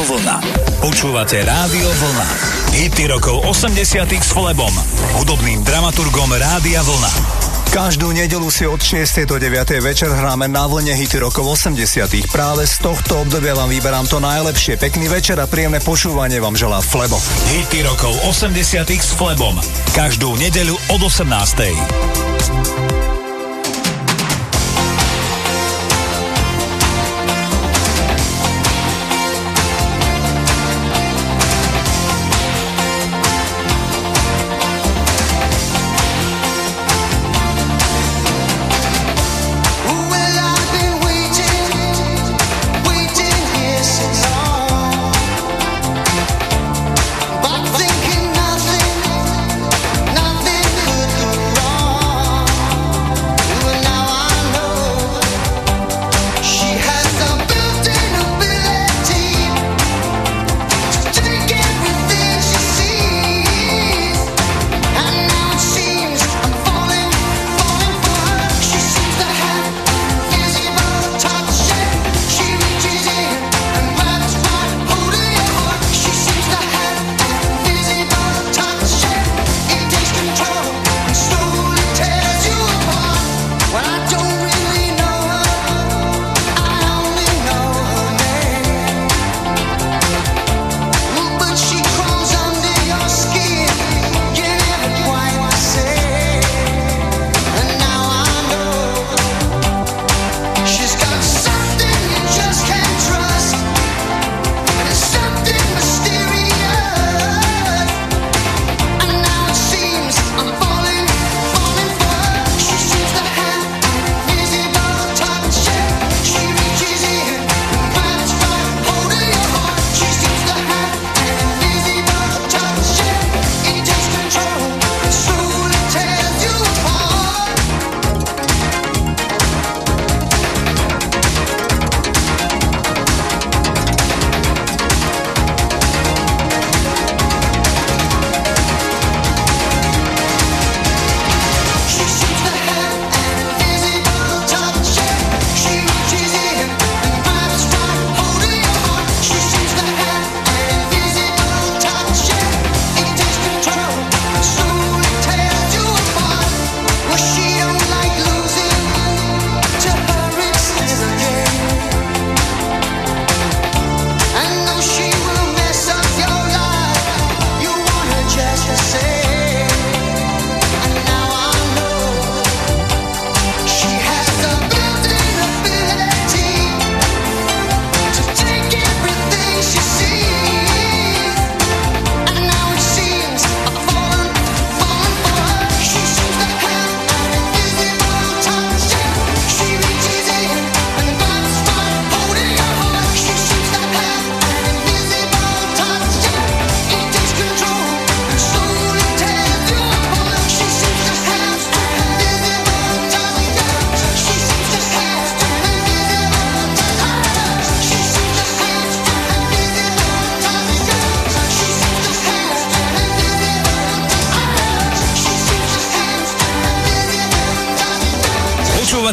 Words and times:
Rádio 0.00 0.16
Vlna. 0.16 0.40
Počúvate 0.80 1.44
Rádio 1.44 1.84
Vlna. 1.84 2.28
Hity 2.72 3.12
rokov 3.12 3.44
80 3.44 4.08
s 4.16 4.32
Flebom, 4.32 4.72
hudobným 5.20 5.60
dramaturgom 5.60 6.32
Rádia 6.40 6.80
Vlna. 6.80 7.12
Každú 7.68 8.08
nedelu 8.08 8.48
si 8.48 8.64
od 8.64 8.80
6. 8.80 9.28
do 9.28 9.36
9. 9.36 9.60
večer 9.84 10.08
hráme 10.08 10.48
na 10.48 10.64
vlne 10.64 10.96
hity 10.96 11.20
rokov 11.20 11.52
80 11.52 12.32
Práve 12.32 12.64
z 12.64 12.80
tohto 12.80 13.28
obdobia 13.28 13.52
vám 13.52 13.68
vyberám 13.68 14.08
to 14.08 14.24
najlepšie. 14.24 14.80
Pekný 14.80 15.12
večer 15.12 15.36
a 15.36 15.44
príjemné 15.44 15.84
počúvanie 15.84 16.40
vám 16.40 16.56
želá 16.56 16.80
Flebo. 16.80 17.20
Hity 17.52 17.84
rokov 17.84 18.16
80 18.24 18.56
s 18.88 19.12
Flebom. 19.12 19.60
Každú 19.92 20.32
nedeľu 20.40 20.80
od 20.96 21.12
18. 21.12 23.19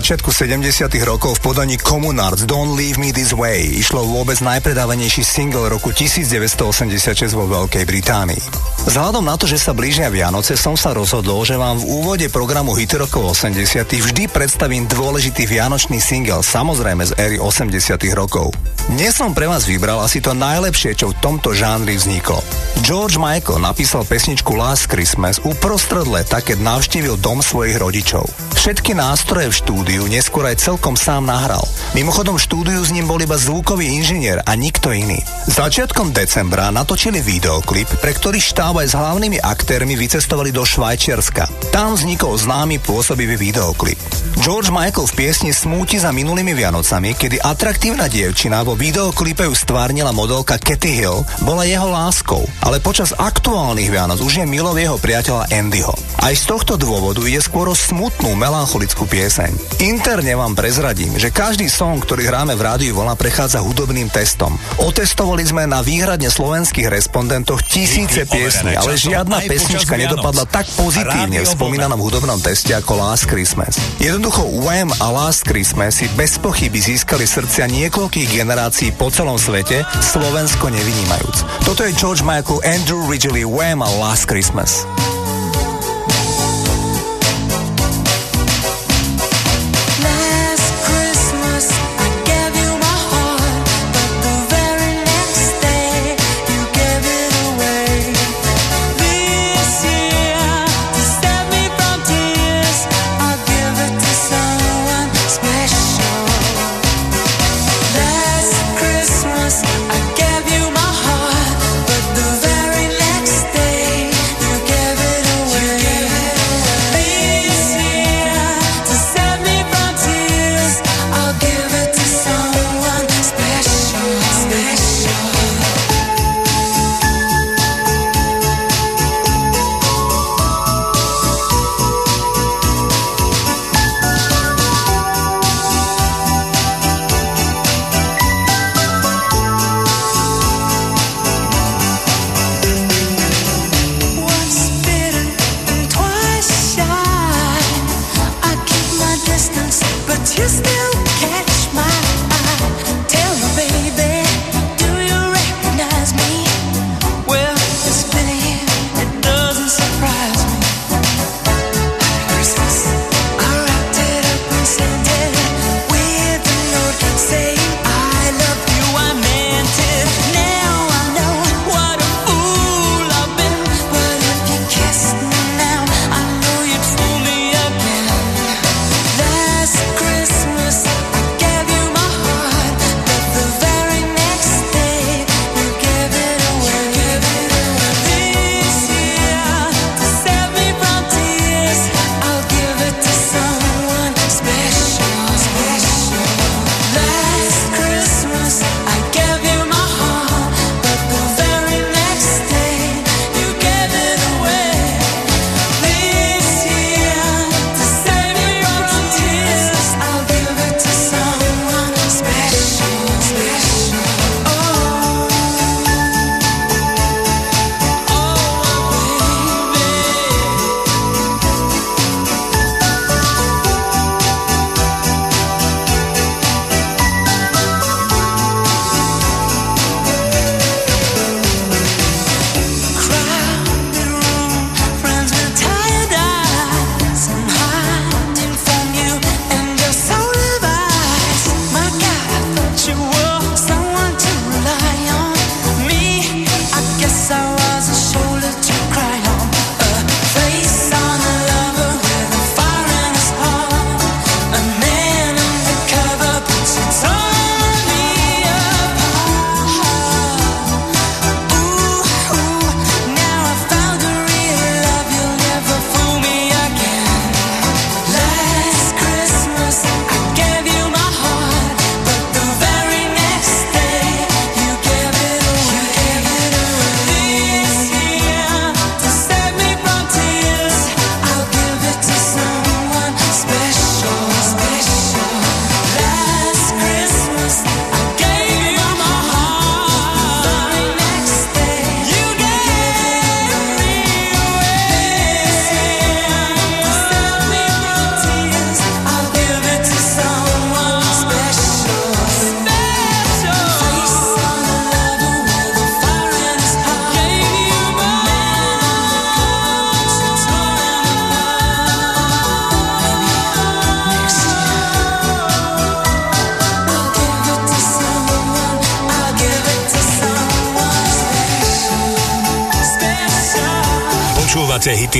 Začiatku 0.00 0.32
70 0.32 0.88
rokov 1.04 1.36
v 1.36 1.52
podaní 1.52 1.76
Communards 1.76 2.48
Don't 2.48 2.72
Leave 2.72 2.96
Me 2.96 3.12
This 3.12 3.36
Way 3.36 3.84
išlo 3.84 4.00
vôbec 4.00 4.40
najpredávanejší 4.40 5.20
single 5.20 5.68
roku 5.68 5.92
1986 5.92 7.36
vo 7.36 7.44
Veľkej 7.44 7.84
Británii. 7.84 8.40
Vzhľadom 8.88 9.20
na 9.20 9.36
to, 9.36 9.44
že 9.44 9.60
sa 9.60 9.76
blížia 9.76 10.08
Vianoce, 10.08 10.56
som 10.56 10.72
sa 10.72 10.96
rozhodol, 10.96 11.44
že 11.44 11.60
vám 11.60 11.76
v 11.76 12.00
úvode 12.00 12.26
programu 12.32 12.72
Hity 12.80 12.96
rokov 12.96 13.36
80 13.44 13.60
vždy 13.84 14.32
predstavím 14.32 14.88
dôležitý 14.88 15.44
vianočný 15.44 16.00
single, 16.00 16.40
samozrejme 16.40 17.04
z 17.04 17.12
éry 17.20 17.36
80 17.36 18.00
rokov. 18.16 18.56
Dnes 18.90 19.14
som 19.14 19.30
pre 19.30 19.46
vás 19.46 19.70
vybral 19.70 20.02
asi 20.02 20.18
to 20.18 20.34
najlepšie, 20.34 20.98
čo 20.98 21.14
v 21.14 21.18
tomto 21.22 21.54
žánri 21.54 21.94
vzniklo. 21.94 22.42
George 22.82 23.22
Michael 23.22 23.62
napísal 23.62 24.02
pesničku 24.02 24.50
Last 24.58 24.90
Christmas 24.90 25.38
uprostred 25.46 26.10
leta, 26.10 26.42
keď 26.42 26.58
navštívil 26.58 27.14
dom 27.22 27.38
svojich 27.38 27.78
rodičov. 27.78 28.26
Všetky 28.58 28.98
nástroje 28.98 29.46
v 29.46 29.58
štúdiu 29.62 30.02
neskôr 30.10 30.42
aj 30.42 30.66
celkom 30.66 30.98
sám 30.98 31.30
nahral. 31.30 31.62
Mimochodom 31.94 32.34
štúdiu 32.34 32.82
s 32.82 32.90
ním 32.90 33.06
bol 33.06 33.22
iba 33.22 33.38
zvukový 33.38 33.86
inžinier 33.94 34.42
a 34.42 34.58
nikto 34.58 34.90
iný. 34.90 35.22
Začiatkom 35.46 36.10
decembra 36.10 36.74
natočili 36.74 37.22
videoklip, 37.22 37.86
pre 38.02 38.10
ktorý 38.10 38.42
štáb 38.42 38.82
aj 38.82 38.90
s 38.90 38.98
hlavnými 38.98 39.38
aktérmi 39.38 39.94
vycestovali 39.94 40.50
do 40.50 40.66
Švajčiarska. 40.66 41.70
Tam 41.70 41.94
vznikol 41.94 42.34
známy 42.34 42.82
pôsobivý 42.82 43.38
videoklip. 43.38 44.02
George 44.40 44.72
Michael 44.72 45.04
v 45.04 45.16
piesni 45.20 45.52
smúti 45.52 46.00
za 46.00 46.16
minulými 46.16 46.56
Vianocami, 46.56 47.12
kedy 47.12 47.44
atraktívna 47.44 48.08
dievčina 48.08 48.64
vo 48.64 48.72
videoklipe 48.72 49.44
ju 49.44 49.52
stvárnila 49.52 50.16
modelka 50.16 50.56
Katy 50.56 50.96
Hill, 50.96 51.20
bola 51.44 51.68
jeho 51.68 51.84
láskou, 51.84 52.48
ale 52.64 52.80
počas 52.80 53.12
aktuálnych 53.12 53.92
Vianoc 53.92 54.16
už 54.24 54.40
je 54.40 54.46
milov 54.48 54.80
jeho 54.80 54.96
priateľa 54.96 55.44
Andyho. 55.52 55.92
Aj 56.18 56.34
z 56.34 56.44
tohto 56.50 56.74
dôvodu 56.74 57.22
ide 57.22 57.38
skôr 57.38 57.70
o 57.70 57.76
smutnú 57.78 58.34
melancholickú 58.34 59.06
pieseň. 59.06 59.80
Interne 59.86 60.34
vám 60.34 60.58
prezradím, 60.58 61.14
že 61.16 61.30
každý 61.30 61.70
song, 61.70 62.02
ktorý 62.02 62.26
hráme 62.26 62.58
v 62.58 62.62
rádiu 62.66 62.92
Vlna, 62.98 63.14
prechádza 63.14 63.62
hudobným 63.62 64.10
testom. 64.10 64.58
Otestovali 64.82 65.46
sme 65.46 65.70
na 65.70 65.80
výhradne 65.80 66.26
slovenských 66.26 66.90
respondentoch 66.90 67.62
tisíce 67.62 68.26
piesní, 68.26 68.74
ale 68.74 68.98
žiadna 68.98 69.46
pesnička 69.46 69.94
nedopadla 69.94 70.44
tak 70.50 70.66
pozitívne 70.74 71.40
v 71.40 71.48
spomínanom 71.48 72.02
hudobnom 72.02 72.42
teste 72.42 72.74
ako 72.74 72.98
Last 72.98 73.30
Christmas. 73.30 73.78
Jednoducho 74.02 74.44
Wham 74.66 74.90
a 74.98 75.06
Last 75.14 75.46
Christmas 75.46 76.02
si 76.02 76.10
bez 76.18 76.40
pochyby 76.40 76.80
získali 76.80 77.28
srdcia 77.28 77.68
niekoľkých 77.70 78.40
generácií 78.40 78.90
po 78.96 79.12
celom 79.12 79.38
svete, 79.38 79.84
Slovensko 80.00 80.72
nevynímajúc. 80.72 81.64
Toto 81.68 81.84
je 81.84 81.92
George 81.94 82.24
Michael, 82.24 82.64
Andrew 82.64 83.04
Ridgely, 83.04 83.44
Wham 83.44 83.84
a 83.84 83.90
Last 84.00 84.24
Christmas. 84.24 84.88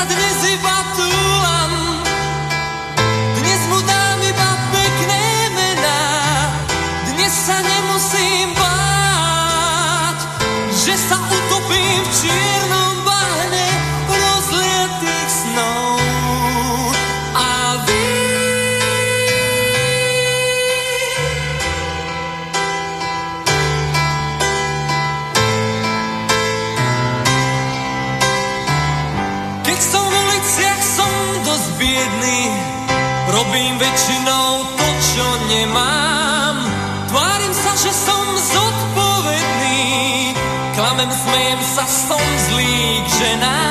Adresi 0.00 0.52
and 43.20 43.42
I 43.42 43.67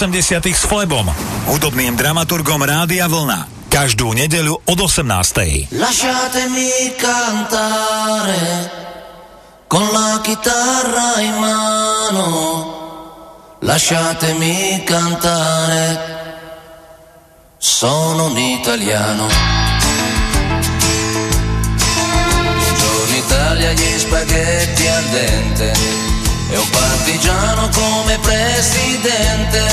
80 0.00 0.56
s 0.56 0.64
Flebom, 0.64 1.04
hudobným 1.52 1.92
dramaturgom 1.92 2.64
Rádia 2.64 3.04
Vlna. 3.04 3.68
Každú 3.68 4.16
nedeľu 4.16 4.64
od 4.64 4.78
18. 4.88 5.76
Lasciatemi 5.76 6.96
cantare 6.96 8.40
con 9.68 9.84
la 9.92 10.24
chitarra 10.24 11.20
in 11.20 11.36
mano. 11.36 12.24
Lasciatemi 13.60 14.80
cantare. 14.88 15.84
Sono 17.60 18.32
un 18.32 18.38
italiano. 18.40 19.28
Buongiorno 22.56 23.16
Italia, 23.20 23.68
gli 23.76 23.98
spaghetti 24.00 24.84
al 24.88 25.04
dente 25.12 26.00
e 26.50 26.58
un 26.58 26.68
partigiano 26.70 27.68
come 27.68 28.18
presidente, 28.18 29.72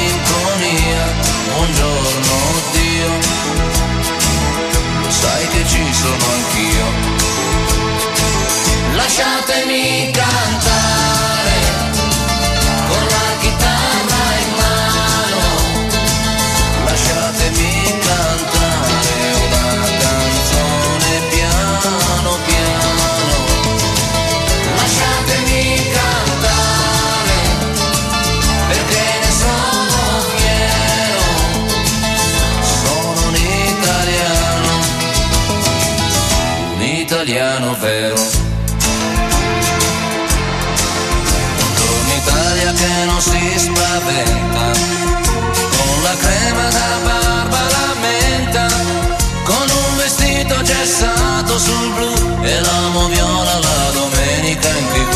Buongiorno 1.61 2.37
Dio, 2.71 3.21
sai 5.09 5.47
che 5.49 5.63
ci 5.67 5.93
sono 5.93 6.30
spaventa, 44.11 44.71
con 45.77 46.03
la 46.03 46.15
crema 46.17 46.69
da 46.69 46.99
barba 47.03 47.59
la 47.75 47.93
menta, 48.01 48.67
con 49.43 49.69
un 49.69 49.97
vestito 49.97 50.61
gessato 50.61 51.57
sul 51.57 51.93
blu 51.93 52.43
e 52.43 52.59
l'amo 52.59 53.07
viola 53.07 53.59
la 53.59 53.91
domenica 53.93 54.67
in 54.69 54.87
tv. 54.93 55.13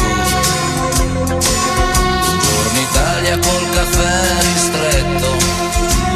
Buongiorno 2.24 2.80
Italia 2.90 3.38
col 3.40 3.70
caffè 3.74 4.22
ristretto, 4.54 5.30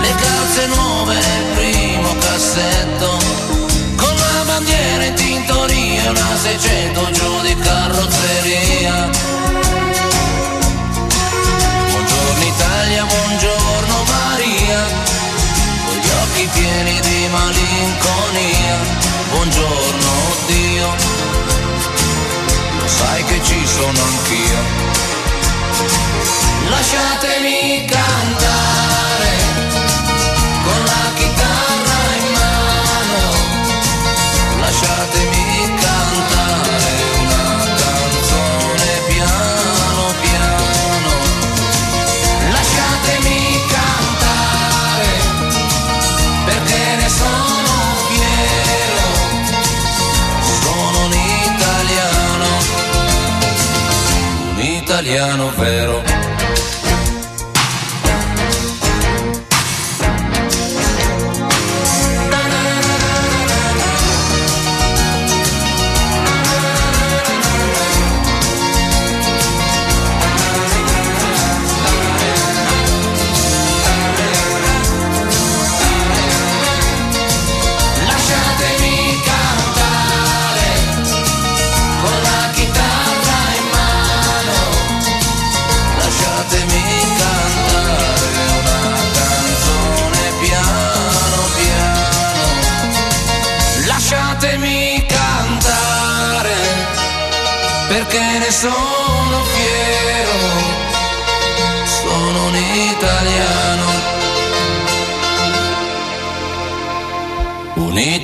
le 0.01 0.15
calze 0.15 0.67
nuove 0.67 1.13
nel 1.15 1.45
primo 1.55 2.15
cassetto, 2.17 3.17
con 3.95 4.15
la 4.15 4.43
bandiera 4.45 5.03
in 5.05 5.13
tintoria 5.15 6.09
una 6.09 6.37
600 6.37 7.11
giù 7.11 7.28
sono 23.79 24.01
anch'io. 24.03 24.59
Lasciatemi 26.69 27.85
cantare 27.85 28.08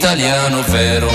italiano 0.05 0.61
vero. 0.69 1.09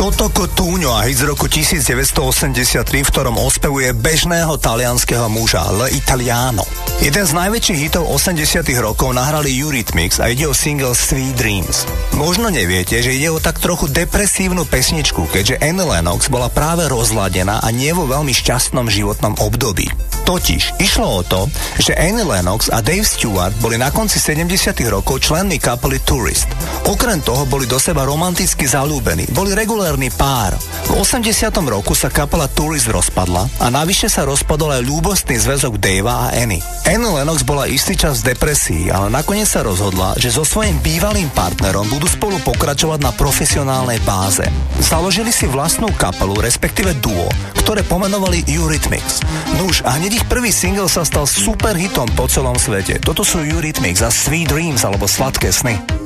Toto 0.00 0.32
Cotugno 0.32 0.96
a 0.96 1.04
z 1.04 1.28
roku 1.28 1.44
1983, 1.44 3.04
v 3.04 3.08
ktorom 3.12 3.36
ospevuje 3.36 3.92
bežného 3.92 4.56
talianského 4.56 5.28
muža 5.28 5.68
L. 5.68 5.84
Italiano. 5.92 6.64
Jeden 7.04 7.28
z 7.28 7.36
najväčších 7.36 7.76
hitov 7.76 8.08
80 8.08 8.64
rokov 8.80 9.12
nahrali 9.12 9.52
Eurythmics 9.52 10.16
a 10.16 10.32
ide 10.32 10.48
o 10.48 10.56
single 10.56 10.96
Sweet 10.96 11.36
Dreams. 11.36 11.84
Možno 12.16 12.48
neviete, 12.48 13.04
že 13.04 13.12
ide 13.12 13.28
o 13.28 13.36
tak 13.36 13.60
trochu 13.60 13.92
depresívnu 13.92 14.64
pesničku, 14.64 15.28
keďže 15.28 15.60
Anne 15.60 15.84
Lennox 15.84 16.32
bola 16.32 16.48
práve 16.48 16.88
rozladená 16.88 17.60
a 17.60 17.68
nie 17.68 17.92
vo 17.92 18.08
veľmi 18.08 18.32
šťastnom 18.32 18.88
životnom 18.88 19.36
období. 19.44 20.05
Totiž 20.26 20.82
išlo 20.82 21.06
o 21.06 21.22
to, 21.22 21.46
že 21.78 21.94
Annie 21.94 22.26
Lennox 22.26 22.66
a 22.66 22.82
Dave 22.82 23.06
Stewart 23.06 23.54
boli 23.62 23.78
na 23.78 23.94
konci 23.94 24.18
70 24.18 24.74
rokov 24.90 25.22
členmi 25.22 25.62
kapely 25.62 26.02
Tourist. 26.02 26.50
Okrem 26.86 27.18
toho 27.18 27.42
boli 27.50 27.66
do 27.66 27.82
seba 27.82 28.06
romanticky 28.06 28.62
zalúbení, 28.62 29.26
boli 29.34 29.58
regulárny 29.58 30.06
pár. 30.14 30.54
V 30.86 31.02
80 31.02 31.50
roku 31.66 31.98
sa 31.98 32.06
kapela 32.06 32.46
Tourist 32.46 32.86
rozpadla 32.86 33.50
a 33.58 33.66
navyše 33.74 34.06
sa 34.06 34.22
rozpadol 34.22 34.70
aj 34.70 34.86
ľúbostný 34.86 35.34
zväzok 35.34 35.82
Davea 35.82 36.30
a 36.30 36.38
Annie. 36.38 36.62
Annie 36.86 37.10
Lennox 37.10 37.42
bola 37.42 37.66
istý 37.66 37.98
čas 37.98 38.22
v 38.22 38.30
depresii, 38.38 38.94
ale 38.94 39.10
nakoniec 39.10 39.50
sa 39.50 39.66
rozhodla, 39.66 40.14
že 40.14 40.30
so 40.30 40.46
svojím 40.46 40.78
bývalým 40.78 41.26
partnerom 41.34 41.90
budú 41.90 42.06
spolu 42.06 42.38
pokračovať 42.46 43.02
na 43.02 43.10
profesionálnej 43.10 43.98
báze. 44.06 44.46
Založili 44.78 45.34
si 45.34 45.50
vlastnú 45.50 45.90
kapelu, 45.98 46.38
respektíve 46.38 46.94
duo, 47.02 47.26
ktoré 47.66 47.82
pomenovali 47.82 48.46
Eurythmics. 48.46 49.26
Nuž 49.58 49.82
a 49.82 49.98
hneď 49.98 50.22
ich 50.22 50.26
prvý 50.30 50.54
single 50.54 50.86
sa 50.86 51.02
stal 51.02 51.26
super 51.26 51.74
hitom 51.74 52.06
po 52.14 52.30
celom 52.30 52.54
svete. 52.54 53.02
Toto 53.02 53.26
sú 53.26 53.42
Eurythmics 53.42 54.06
a 54.06 54.10
Sweet 54.14 54.54
Dreams 54.54 54.86
alebo 54.86 55.10
Sladké 55.10 55.50
sny. 55.50 56.05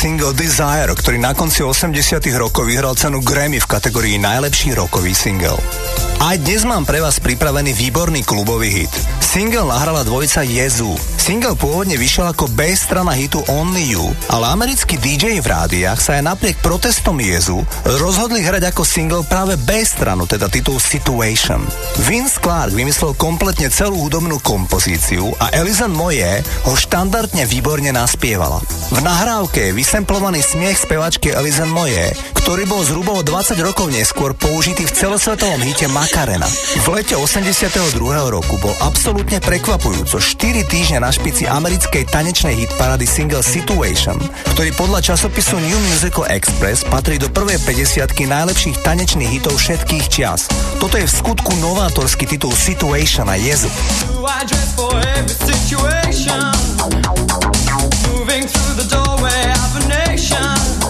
single 0.00 0.32
Desire, 0.32 0.88
ktorý 0.96 1.20
na 1.20 1.36
konci 1.36 1.60
80 1.60 1.92
rokov 2.40 2.64
vyhral 2.64 2.96
cenu 2.96 3.20
Grammy 3.20 3.60
v 3.60 3.68
kategórii 3.68 4.16
najlepší 4.16 4.72
rokový 4.72 5.12
single. 5.12 5.60
Aj 6.24 6.40
dnes 6.40 6.64
mám 6.64 6.88
pre 6.88 7.04
vás 7.04 7.20
pripravený 7.20 7.76
výborný 7.76 8.24
klubový 8.24 8.80
hit. 8.80 8.92
Single 9.20 9.68
nahrala 9.68 10.00
dvojica 10.00 10.40
Jezu. 10.40 10.96
Single 11.30 11.54
pôvodne 11.54 11.94
vyšiel 11.94 12.26
ako 12.34 12.50
B 12.58 12.74
strana 12.74 13.14
hitu 13.14 13.38
Only 13.46 13.94
You, 13.94 14.02
ale 14.34 14.50
americkí 14.50 14.98
DJ 14.98 15.38
v 15.38 15.46
rádiách 15.46 16.02
sa 16.02 16.18
aj 16.18 16.26
napriek 16.26 16.58
protestom 16.58 17.22
Jezu 17.22 17.62
rozhodli 17.86 18.42
hrať 18.42 18.74
ako 18.74 18.82
single 18.82 19.22
práve 19.22 19.54
B 19.54 19.78
stranu, 19.86 20.26
teda 20.26 20.50
titul 20.50 20.82
Situation. 20.82 21.62
Vince 22.02 22.42
Clark 22.42 22.74
vymyslel 22.74 23.14
kompletne 23.14 23.70
celú 23.70 24.10
hudobnú 24.10 24.42
kompozíciu 24.42 25.30
a 25.38 25.54
Elizan 25.54 25.94
Moje 25.94 26.42
ho 26.66 26.74
štandardne 26.74 27.46
výborne 27.46 27.94
naspievala. 27.94 28.58
V 28.90 28.98
nahrávke 28.98 29.70
je 29.70 29.76
vysemplovaný 29.78 30.42
smiech 30.42 30.82
spevačky 30.82 31.30
Elizan 31.30 31.70
Moje, 31.70 32.10
ktorý 32.42 32.66
bol 32.66 32.82
zhruba 32.82 33.14
o 33.14 33.22
20 33.22 33.54
rokov 33.62 33.86
neskôr 33.94 34.34
použitý 34.34 34.82
v 34.82 34.98
celosvetovom 34.98 35.62
hite 35.62 35.86
Mac 35.86 36.10
Macarena. 36.10 36.50
V 36.82 36.86
lete 36.90 37.14
82. 37.14 37.70
roku 38.34 38.58
bol 38.58 38.74
absolútne 38.82 39.38
prekvapujúco 39.38 40.18
4 40.18 40.66
týždne 40.66 40.98
na 41.06 41.14
špici 41.20 41.44
americkej 41.44 42.08
tanečnej 42.08 42.56
hitparady 42.64 43.04
single 43.04 43.44
Situation, 43.44 44.16
ktorý 44.56 44.72
podľa 44.72 45.12
časopisu 45.12 45.60
New 45.60 45.76
Musical 45.92 46.24
Express 46.32 46.80
patrí 46.88 47.20
do 47.20 47.28
prvej 47.28 47.60
50 47.68 48.08
najlepších 48.08 48.80
tanečných 48.80 49.28
hitov 49.28 49.60
všetkých 49.60 50.08
čias. 50.08 50.48
Toto 50.80 50.96
je 50.96 51.04
v 51.04 51.12
skutku 51.12 51.52
novátorský 51.60 52.24
titul 52.24 52.56
Situation 52.56 53.28
a 53.28 53.36
Jezu. 53.36 53.68
Moving 58.16 58.44
through 58.48 58.76
the 58.80 58.88
doorway 58.88 59.44
of 59.60 59.70
a 59.76 59.82
nation 59.92 60.89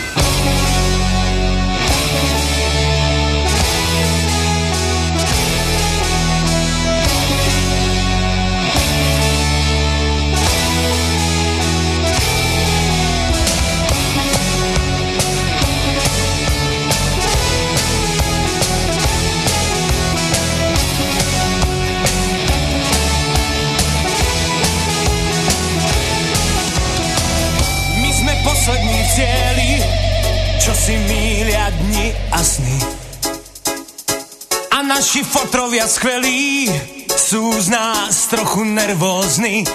naši 35.11 35.27
fotrovia 35.27 35.91
skvelí, 35.91 36.71
sú 37.11 37.51
z 37.59 37.67
nás 37.67 38.31
trochu 38.31 38.63
nervózni. 38.63 39.67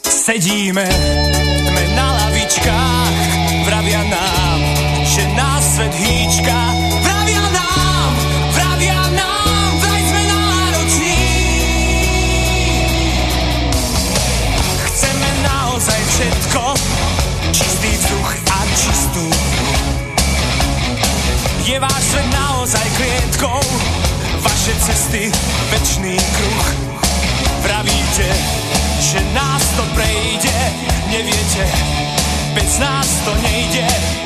Sedíme 0.00 0.88
sme 1.68 1.84
na 1.92 2.08
lavičkách, 2.16 3.16
vravia 3.68 4.00
nám, 4.08 4.60
že 5.04 5.20
nás 5.36 5.60
svet 5.68 5.92
hýčka. 5.92 6.56
Vravia 6.96 7.44
nám, 7.52 8.10
vravia 8.56 9.00
nám, 9.12 9.68
vraj 9.84 10.00
sme 10.00 10.22
nároční. 10.32 11.24
Chceme 14.80 15.28
naozaj 15.44 16.00
všetko, 16.08 16.62
čistý 17.52 17.90
vzduch 18.00 18.30
a 18.48 18.58
čistú. 18.80 19.24
Je 21.68 21.76
váš 21.76 22.02
svet 22.16 22.28
naozaj 22.32 22.86
klietkou, 22.96 23.60
vaše 24.64 24.80
cesty 24.80 25.32
večný 25.70 26.16
kruh. 26.16 26.76
Pravíte, 27.62 28.28
že 29.00 29.20
nás 29.34 29.62
to 29.76 29.82
prejde, 29.94 30.72
neviete, 31.10 31.68
bez 32.54 32.78
nás 32.78 33.08
to 33.24 33.34
nejde. 33.42 34.23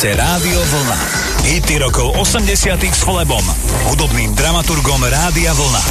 Počúvate 0.00 0.16
Rádio 0.16 0.56
Vlna. 0.56 1.00
Hity 1.44 1.76
rokov 1.84 2.16
80 2.16 2.56
s 2.88 3.04
Flebom, 3.04 3.44
hudobným 3.92 4.32
dramaturgom 4.32 4.96
Rádia 4.96 5.52
Vlna. 5.52 5.84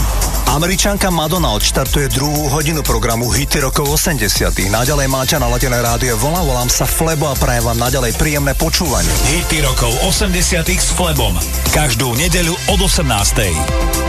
Američanka 0.50 1.14
Madonna 1.14 1.54
odštartuje 1.54 2.18
druhú 2.18 2.50
hodinu 2.50 2.82
programu 2.82 3.30
Hity 3.30 3.62
rokov 3.62 3.86
80. 3.86 4.50
Naďalej 4.74 5.06
máte 5.14 5.38
naladené 5.38 5.78
rádio 5.78 6.18
Vlna, 6.18 6.42
volám 6.42 6.74
sa 6.74 6.90
Flebo 6.90 7.30
a 7.30 7.38
prajem 7.38 7.70
vám 7.70 7.78
naďalej 7.78 8.18
príjemné 8.18 8.58
počúvanie. 8.58 9.14
Hity 9.30 9.62
rokov 9.62 9.94
80 10.02 10.34
s 10.58 10.90
Flebom. 10.90 11.38
Každú 11.70 12.18
nedeľu 12.18 12.58
od 12.74 12.82
18. 12.82 14.09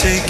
Take 0.00 0.29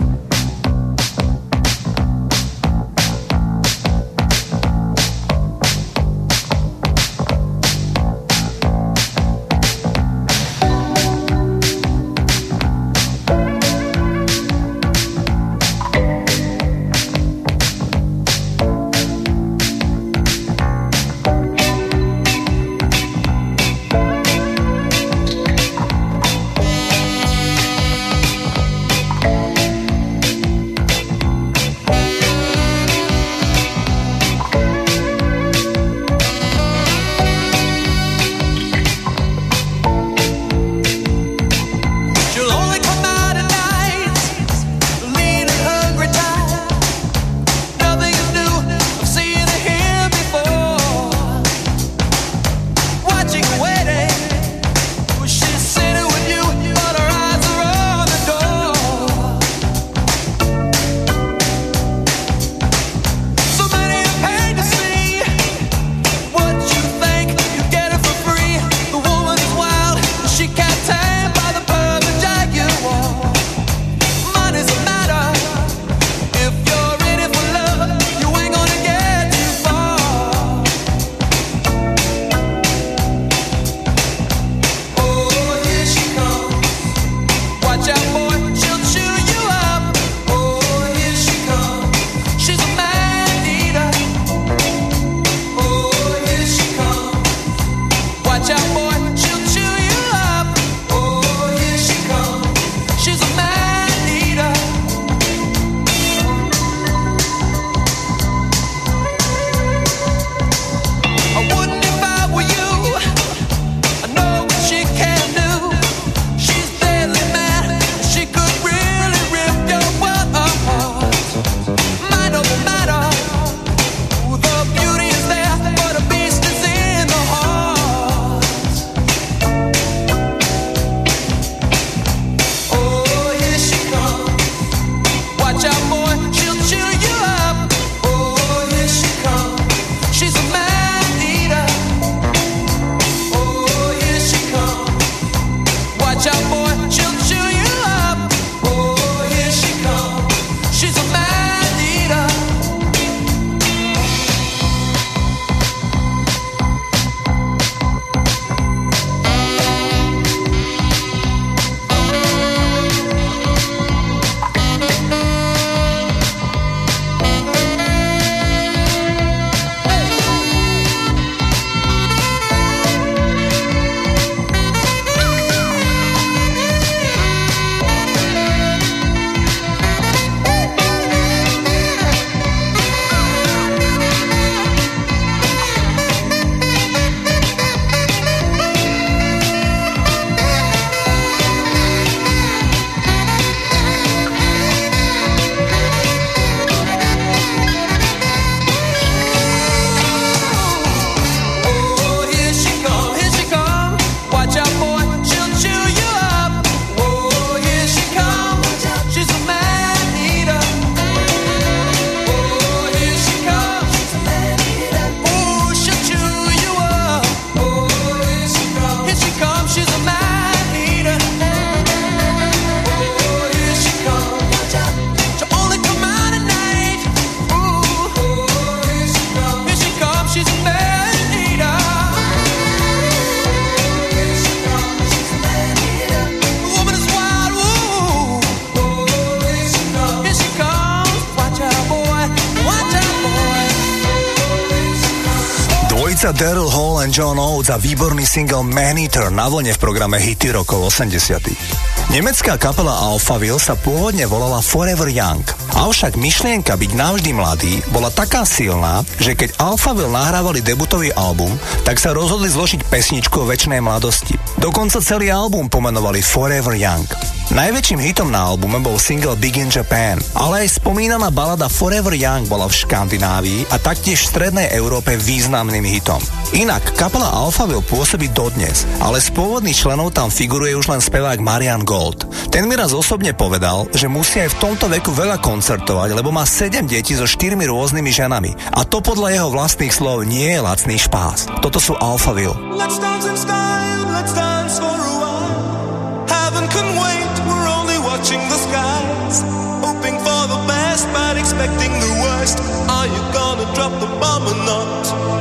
John 247.71 247.79
Oates 247.79 247.79
a 247.79 247.79
výborný 247.79 248.25
single 248.27 248.67
Man-Eater 248.67 249.31
na 249.31 249.47
vlne 249.47 249.71
v 249.71 249.79
programe 249.79 250.19
Hity 250.19 250.51
rokov 250.51 250.91
80 250.91 252.11
Nemecká 252.11 252.59
kapela 252.59 252.91
Alphaville 252.91 253.55
sa 253.55 253.79
pôvodne 253.79 254.27
volala 254.27 254.59
Forever 254.59 255.07
Young. 255.07 255.39
Avšak 255.79 256.19
myšlienka 256.19 256.75
byť 256.75 256.91
navždy 256.91 257.31
mladý 257.31 257.79
bola 257.95 258.11
taká 258.11 258.43
silná, 258.43 259.07
že 259.23 259.39
keď 259.39 259.55
Alphaville 259.63 260.11
nahrávali 260.11 260.59
debutový 260.59 261.15
album, 261.15 261.55
tak 261.87 261.95
sa 261.95 262.11
rozhodli 262.11 262.51
zložiť 262.51 262.83
pesničku 262.91 263.39
o 263.39 263.47
väčšnej 263.47 263.79
mladosti. 263.79 264.35
Dokonca 264.59 264.99
celý 264.99 265.31
album 265.31 265.71
pomenovali 265.71 266.19
Forever 266.19 266.75
Young. 266.75 267.07
Najväčším 267.55 268.03
hitom 268.03 268.31
na 268.31 268.51
albume 268.51 268.83
bol 268.83 268.99
single 268.99 269.39
Big 269.39 269.55
in 269.55 269.71
Japan, 269.71 270.19
ale 270.35 270.67
aj 270.67 270.83
spomínaná 270.83 271.31
balada 271.31 271.71
Forever 271.71 272.15
Young 272.15 272.51
bola 272.51 272.67
v 272.67 272.75
Škandinávii 272.75 273.71
a 273.71 273.79
taktiež 273.79 274.27
v 274.27 274.31
strednej 274.35 274.67
Európe 274.75 275.15
významným 275.15 275.87
hitom. 275.87 276.19
Inak 276.51 276.99
kapela 276.99 277.31
Alphaville 277.31 277.79
pôsobí 277.79 278.27
dodnes, 278.35 278.83
ale 278.99 279.23
z 279.23 279.31
pôvodných 279.31 279.71
členov 279.71 280.11
tam 280.11 280.27
figuruje 280.27 280.75
už 280.75 280.91
len 280.91 280.99
spevák 280.99 281.39
Marian 281.39 281.87
Gold. 281.87 282.27
Ten 282.51 282.67
mi 282.67 282.75
raz 282.75 282.91
osobne 282.91 283.31
povedal, 283.31 283.87
že 283.95 284.11
musí 284.11 284.43
aj 284.43 284.51
v 284.51 284.59
tomto 284.59 284.91
veku 284.91 285.15
veľa 285.15 285.39
koncertovať, 285.39 286.11
lebo 286.11 286.27
má 286.35 286.43
7 286.43 286.91
detí 286.91 287.15
so 287.15 287.23
4 287.23 287.55
rôznymi 287.55 288.11
ženami. 288.11 288.51
A 288.75 288.83
to 288.83 288.99
podľa 288.99 289.31
jeho 289.31 289.47
vlastných 289.47 289.95
slov 289.95 290.27
nie 290.27 290.51
je 290.51 290.59
lacný 290.59 290.99
špás. 290.99 291.47
Toto 291.63 291.79
sú 291.79 291.95
Alphaville. 291.95 292.75
Let's 292.75 292.99
dance 292.99 293.23
in 293.31 293.39
style, 293.39 294.11
let's 294.11 294.35
dance 294.35 294.75
for 294.75 294.91
a 294.91 295.13
while. 295.23 296.27
Heaven 296.27 296.67
can 296.67 296.87
wait, 296.99 297.31
we're 297.47 297.69
only 297.71 297.95
watching 298.03 298.43
the 298.51 298.59
skies. 298.59 299.39
Hoping 299.79 300.19
for 300.19 300.41
the 300.51 300.59
best, 300.67 301.07
but 301.15 301.39
expecting 301.39 301.95
the 301.95 302.11
worst. 302.19 302.59
Are 302.91 303.07
you 303.07 303.23
gonna 303.31 303.71
drop 303.71 303.95
the 304.03 304.11
bomb 304.19 304.51
or 304.51 304.59
not? 304.67 305.40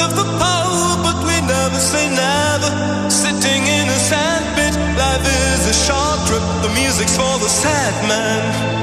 of 0.00 0.16
the 0.16 0.24
pole, 0.24 0.96
but 1.04 1.18
we 1.28 1.36
never 1.46 1.78
say 1.78 2.08
never. 2.08 2.70
Sitting 3.10 3.62
in 3.66 3.86
a 3.88 4.00
sandpit, 4.10 4.74
life 4.96 5.24
is 5.24 5.62
a 5.68 5.76
short 5.86 6.18
trip. 6.26 6.44
The 6.62 6.72
music's 6.80 7.16
for 7.16 7.38
the 7.38 7.48
sad 7.48 7.94
man. 8.08 8.79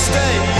mistake 0.00 0.59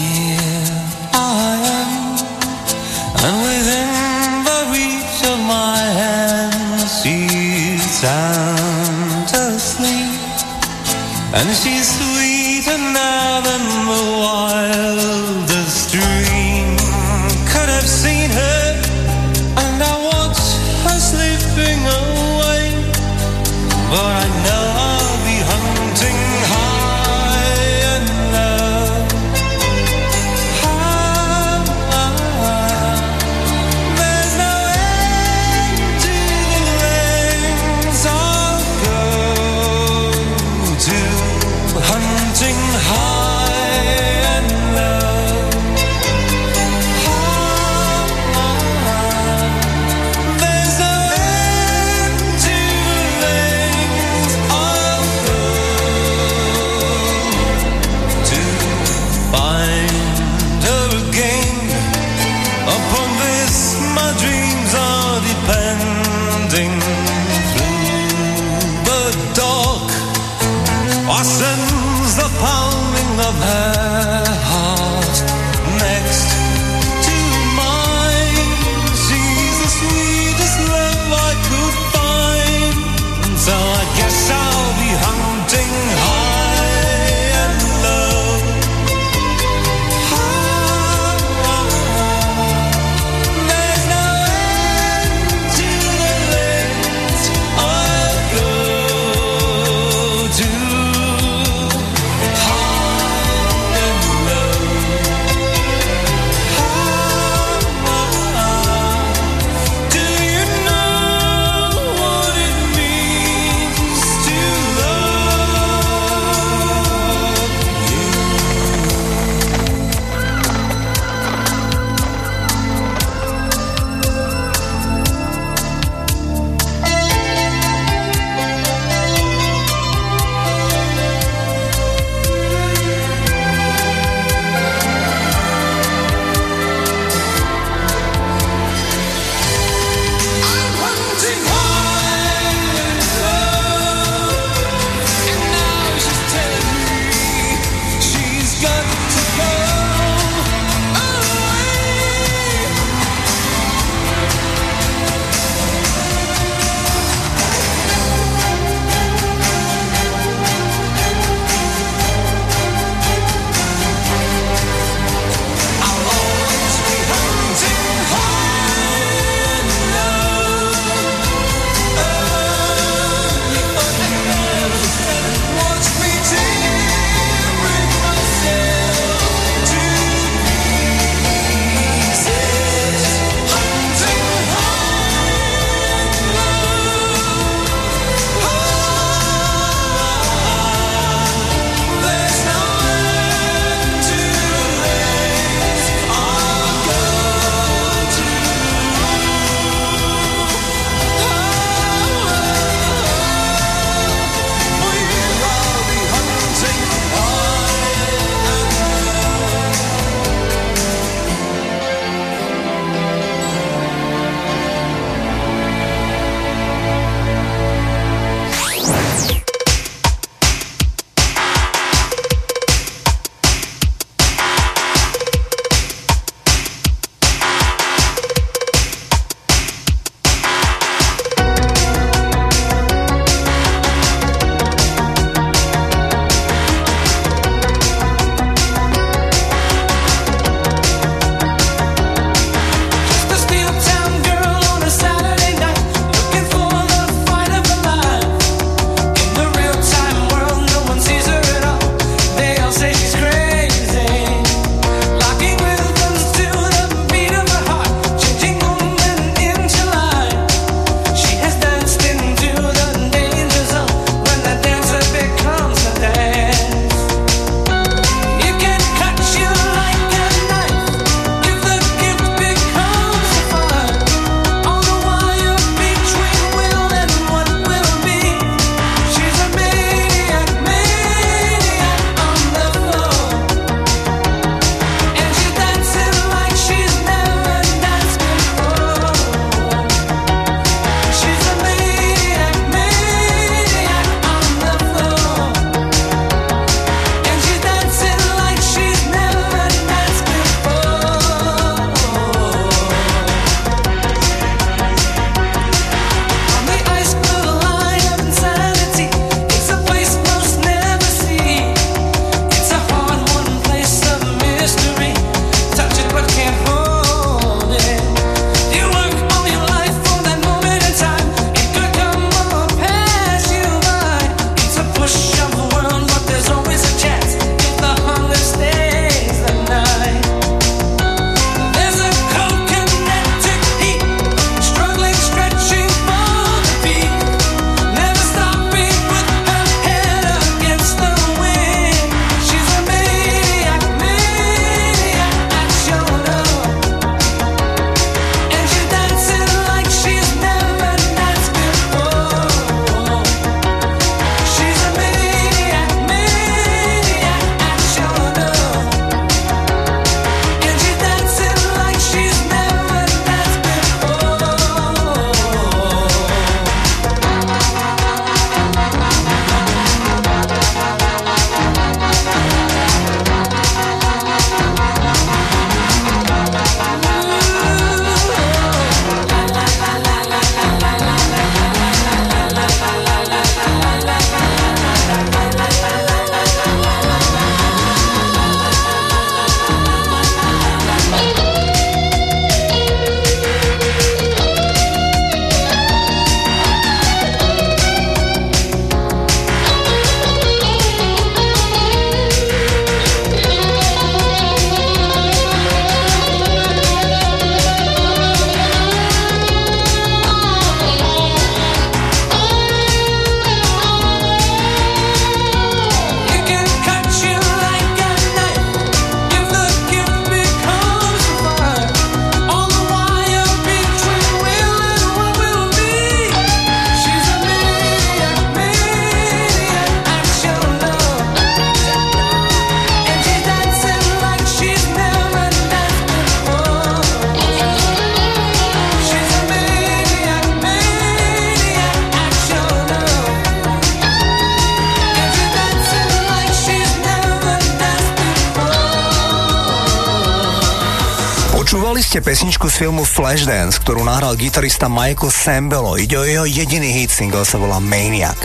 pesničku 452.21 452.69
z 452.69 452.85
filmu 452.85 453.01
Flashdance, 453.01 453.81
ktorú 453.81 454.05
nahral 454.05 454.37
gitarista 454.37 454.85
Michael 454.85 455.33
Sambelo. 455.33 455.97
Ide 455.97 456.15
o 456.15 456.23
jeho 456.23 456.45
jediný 456.45 456.93
hit 456.93 457.09
single, 457.09 457.43
sa 457.43 457.57
volá 457.57 457.81
Maniac. 457.81 458.37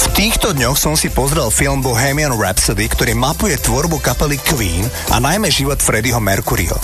V 0.00 0.06
týchto 0.18 0.50
dňoch 0.50 0.74
som 0.74 0.98
si 0.98 1.08
pozrel 1.08 1.46
film 1.54 1.78
Bohemian 1.80 2.34
Rhapsody, 2.34 2.90
ktorý 2.90 3.14
mapuje 3.14 3.54
tvorbu 3.56 4.02
kapely 4.02 4.36
Queen 4.42 4.84
a 5.14 5.22
najmä 5.22 5.46
život 5.48 5.78
Freddieho 5.78 6.18
Mercuryho. 6.18 6.76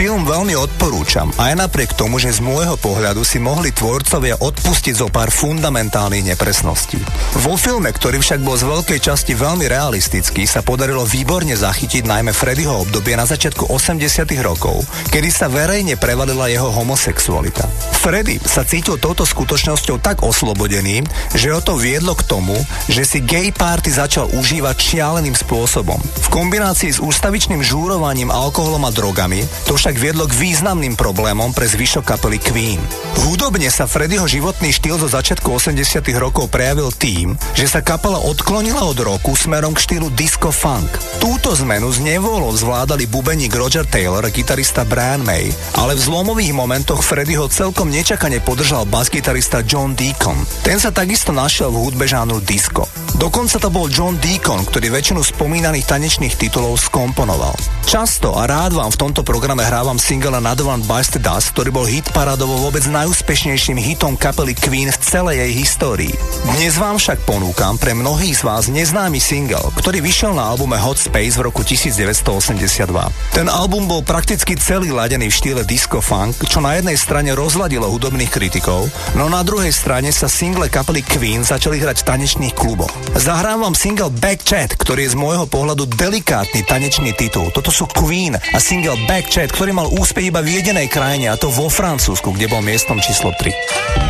Film 0.00 0.24
veľmi 0.24 0.56
odporúčam, 0.56 1.28
aj 1.36 1.60
napriek 1.60 1.92
tomu, 1.92 2.16
že 2.16 2.32
z 2.32 2.40
môjho 2.40 2.80
pohľadu 2.80 3.20
si 3.20 3.36
mohli 3.36 3.68
tvorcovia 3.68 4.40
odpustiť 4.40 4.96
zo 4.96 5.12
pár 5.12 5.28
fundamentálnych 5.28 6.24
nepresností. 6.24 6.96
Vo 7.44 7.60
filme, 7.60 7.92
ktorý 7.92 8.16
však 8.16 8.40
bol 8.40 8.56
z 8.56 8.64
veľkej 8.64 8.96
časti 8.96 9.36
veľmi 9.36 9.68
realistický, 9.68 10.48
sa 10.48 10.64
podarilo 10.64 11.04
výborne 11.04 11.52
zachytiť 11.52 12.08
najmä 12.08 12.32
Freddyho 12.32 12.80
obdobie 12.80 13.12
na 13.12 13.28
začiatku 13.28 13.68
80 13.68 14.24
rokov, 14.40 14.88
kedy 15.12 15.28
sa 15.28 15.52
verejne 15.52 16.00
prevalila 16.00 16.48
jeho 16.48 16.72
homosexualita. 16.72 17.68
Freddy 18.00 18.40
sa 18.40 18.64
cítil 18.64 18.96
touto 18.96 19.28
skutočnosťou 19.28 20.00
tak 20.00 20.24
oslobodený, 20.24 21.04
že 21.36 21.52
ho 21.52 21.60
to 21.60 21.76
viedlo 21.76 22.16
k 22.16 22.24
tomu, 22.24 22.56
že 22.88 23.04
si 23.04 23.20
gay 23.20 23.52
party 23.52 23.92
začal 23.92 24.32
užívať 24.32 24.80
šialeným 24.80 25.36
spôsobom 25.36 26.00
kombinácii 26.30 26.94
s 26.94 27.02
ústavičným 27.02 27.60
žúrovaním 27.60 28.30
alkoholom 28.30 28.86
a 28.86 28.94
drogami 28.94 29.42
to 29.66 29.74
však 29.74 29.98
viedlo 29.98 30.30
k 30.30 30.38
významným 30.38 30.94
problémom 30.94 31.50
pre 31.50 31.66
zvyšok 31.66 32.06
kapely 32.06 32.38
Queen. 32.38 32.78
Hudobne 33.26 33.66
sa 33.68 33.90
Freddyho 33.90 34.24
životný 34.30 34.70
štýl 34.70 34.96
zo 34.96 35.10
začiatku 35.10 35.50
80 35.50 35.82
rokov 36.16 36.46
prejavil 36.48 36.94
tým, 36.94 37.34
že 37.58 37.66
sa 37.66 37.82
kapela 37.82 38.22
odklonila 38.22 38.86
od 38.86 38.96
roku 39.02 39.34
smerom 39.34 39.74
k 39.74 39.82
štýlu 39.82 40.08
disco-funk. 40.14 40.88
Túto 41.18 41.52
zmenu 41.58 41.90
z 41.90 42.00
nevolou 42.00 42.54
zvládali 42.54 43.10
bubeník 43.10 43.50
Roger 43.58 43.82
Taylor, 43.84 44.22
gitarista 44.30 44.86
Brian 44.86 45.26
May, 45.26 45.50
ale 45.74 45.98
v 45.98 46.04
zlomových 46.06 46.54
momentoch 46.54 47.02
Freddyho 47.02 47.50
celkom 47.50 47.90
nečakane 47.90 48.38
podržal 48.38 48.86
basgitarista 48.86 49.66
John 49.66 49.98
Deacon. 49.98 50.38
Ten 50.62 50.78
sa 50.78 50.94
takisto 50.94 51.34
našiel 51.34 51.74
v 51.74 51.90
hudbe 51.90 52.06
žánru 52.06 52.38
disco. 52.38 52.86
Dokonca 53.20 53.60
to 53.60 53.68
bol 53.68 53.92
John 53.92 54.16
Deacon, 54.16 54.64
ktorý 54.64 54.88
väčšinu 54.96 55.20
spomínaných 55.20 55.84
tanečných 55.84 56.40
titulov 56.40 56.80
skomponoval. 56.80 57.52
Často 57.86 58.36
a 58.36 58.44
rád 58.44 58.76
vám 58.76 58.92
v 58.92 59.00
tomto 59.00 59.24
programe 59.24 59.64
hrávam 59.64 59.96
single 59.96 60.36
Another 60.36 60.68
One 60.68 60.84
Bites 60.84 61.12
the 61.12 61.20
Dust, 61.20 61.56
ktorý 61.56 61.70
bol 61.72 61.86
hit 61.88 62.04
paradovo 62.12 62.56
vôbec 62.68 62.84
najúspešnejším 62.88 63.80
hitom 63.80 64.14
kapely 64.14 64.52
Queen 64.52 64.92
v 64.92 64.98
celej 65.00 65.40
jej 65.40 65.52
histórii. 65.56 66.14
Dnes 66.56 66.76
vám 66.76 67.00
však 67.00 67.24
ponúkam 67.24 67.80
pre 67.80 67.96
mnohých 67.96 68.40
z 68.40 68.42
vás 68.44 68.64
neznámy 68.68 69.18
single, 69.18 69.72
ktorý 69.76 70.04
vyšiel 70.04 70.36
na 70.36 70.52
albume 70.52 70.76
Hot 70.76 71.00
Space 71.00 71.40
v 71.40 71.48
roku 71.48 71.66
1982. 71.66 72.86
Ten 73.34 73.48
album 73.48 73.88
bol 73.88 74.04
prakticky 74.04 74.54
celý 74.54 74.94
ladený 74.94 75.32
v 75.32 75.38
štýle 75.40 75.62
disco 75.64 75.98
funk, 76.04 76.36
čo 76.46 76.62
na 76.62 76.78
jednej 76.78 76.94
strane 76.94 77.34
rozladilo 77.34 77.88
hudobných 77.88 78.30
kritikov, 78.30 78.86
no 79.18 79.26
na 79.26 79.40
druhej 79.42 79.72
strane 79.72 80.14
sa 80.14 80.28
single 80.28 80.68
kapely 80.70 81.02
Queen 81.02 81.42
začali 81.42 81.80
hrať 81.82 82.02
v 82.02 82.06
tanečných 82.06 82.54
kluboch. 82.54 82.92
Zahrám 83.18 83.66
vám 83.66 83.74
single 83.74 84.14
Back 84.14 84.46
Chat, 84.46 84.78
ktorý 84.78 85.06
je 85.06 85.12
z 85.12 85.20
môjho 85.20 85.46
pohľadu 85.50 85.90
delikátny 85.90 86.62
tanečný 86.64 87.12
titul. 87.18 87.50
Toto 87.50 87.70
sú 87.80 87.88
Queen 87.96 88.36
a 88.36 88.60
single 88.60 89.00
Back 89.08 89.32
Chat, 89.32 89.48
ktorý 89.56 89.72
mal 89.72 89.88
úspech 89.88 90.28
iba 90.28 90.44
v 90.44 90.60
jedinej 90.60 90.92
krajine 90.92 91.32
a 91.32 91.40
to 91.40 91.48
vo 91.48 91.72
Francúzsku, 91.72 92.36
kde 92.36 92.52
bol 92.52 92.60
miestom 92.60 93.00
číslo 93.00 93.32
3. 93.32 94.09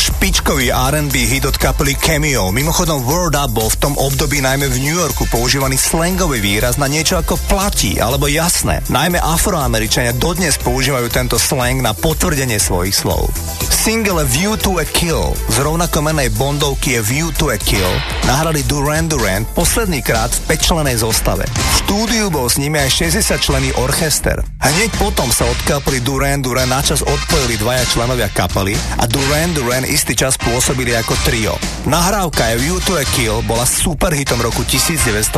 Špičkový 0.00 0.72
R&B 0.72 1.12
hit 1.28 1.44
od 1.44 1.60
kapely 1.60 1.92
Cameo. 1.92 2.48
Mimochodom 2.48 3.04
Word 3.04 3.36
Up 3.36 3.52
bol 3.52 3.68
v 3.68 3.76
tom 3.76 3.94
období 4.00 4.40
najmä 4.40 4.72
v 4.72 4.80
New 4.80 4.96
Yorku 4.96 5.28
používaný 5.28 5.76
slangový 5.76 6.40
výraz 6.40 6.80
na 6.80 6.88
niečo 6.88 7.20
ako 7.20 7.36
platí 7.52 8.00
alebo 8.00 8.24
jasné. 8.24 8.80
Najmä 8.88 9.20
afroameričania 9.20 10.16
dodnes 10.16 10.56
používajú 10.64 11.12
tento 11.12 11.36
slang 11.36 11.84
na 11.84 11.92
potvrdenie 11.92 12.56
svojich 12.56 12.96
slov. 12.96 13.28
Single 13.68 14.24
View 14.28 14.56
to 14.60 14.80
a 14.80 14.84
Kill 14.88 15.36
z 15.52 15.56
rovnakomenej 15.60 16.32
bondovky 16.36 16.96
je 16.96 17.00
View 17.04 17.28
to 17.36 17.52
a 17.52 17.56
Kill 17.60 17.88
nahrali 18.24 18.60
Duran 18.68 19.08
Duran 19.08 19.48
posledný 19.56 20.00
krát 20.04 20.28
v 20.32 20.52
5-členej 20.52 21.00
zostave. 21.00 21.44
V 21.48 21.72
štúdiu 21.84 22.28
bol 22.28 22.48
s 22.48 22.60
nimi 22.60 22.76
aj 22.76 23.08
60 23.08 23.40
člený 23.40 23.72
orchester. 23.80 24.40
Hneď 24.60 24.92
potom 25.00 25.32
sa 25.32 25.48
od 25.48 25.56
kapely 25.64 26.04
Duran 26.04 26.44
Duran 26.44 26.68
načas 26.68 27.00
odpojili 27.00 27.56
dvaja 27.56 27.84
členovia 27.88 28.28
kapely 28.32 28.76
a 29.00 29.08
Duran 29.08 29.56
Duran 29.56 29.88
istý 29.90 30.14
čas 30.14 30.38
pôsobili 30.38 30.94
ako 30.94 31.18
trio. 31.26 31.58
Nahrávka 31.84 32.54
View 32.54 32.78
to 32.86 32.94
a 32.94 33.04
Kill 33.18 33.42
bola 33.42 33.66
superhitom 33.66 34.38
roku 34.38 34.62
1985. 34.62 35.34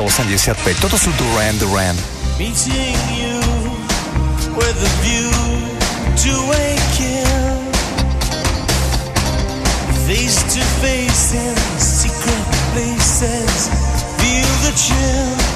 Toto 0.78 1.00
sú 1.00 1.08
Duran 1.16 1.56
Duran. 1.56 1.96
Meeting 2.36 2.96
you 3.16 3.40
with 4.52 4.76
a 4.76 4.92
view 5.00 5.32
to 6.22 6.34
a 6.52 6.68
kill. 6.92 7.48
Face 10.04 10.42
to 10.52 10.60
face 10.84 11.32
in 11.32 11.56
secret 11.80 12.44
places, 12.72 13.68
feel 14.20 14.52
the 14.68 14.72
chill. 14.76 15.51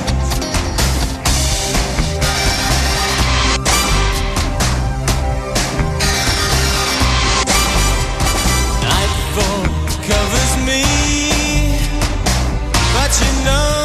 Me, 10.66 10.82
but 12.92 13.12
you 13.22 13.44
know 13.44 13.75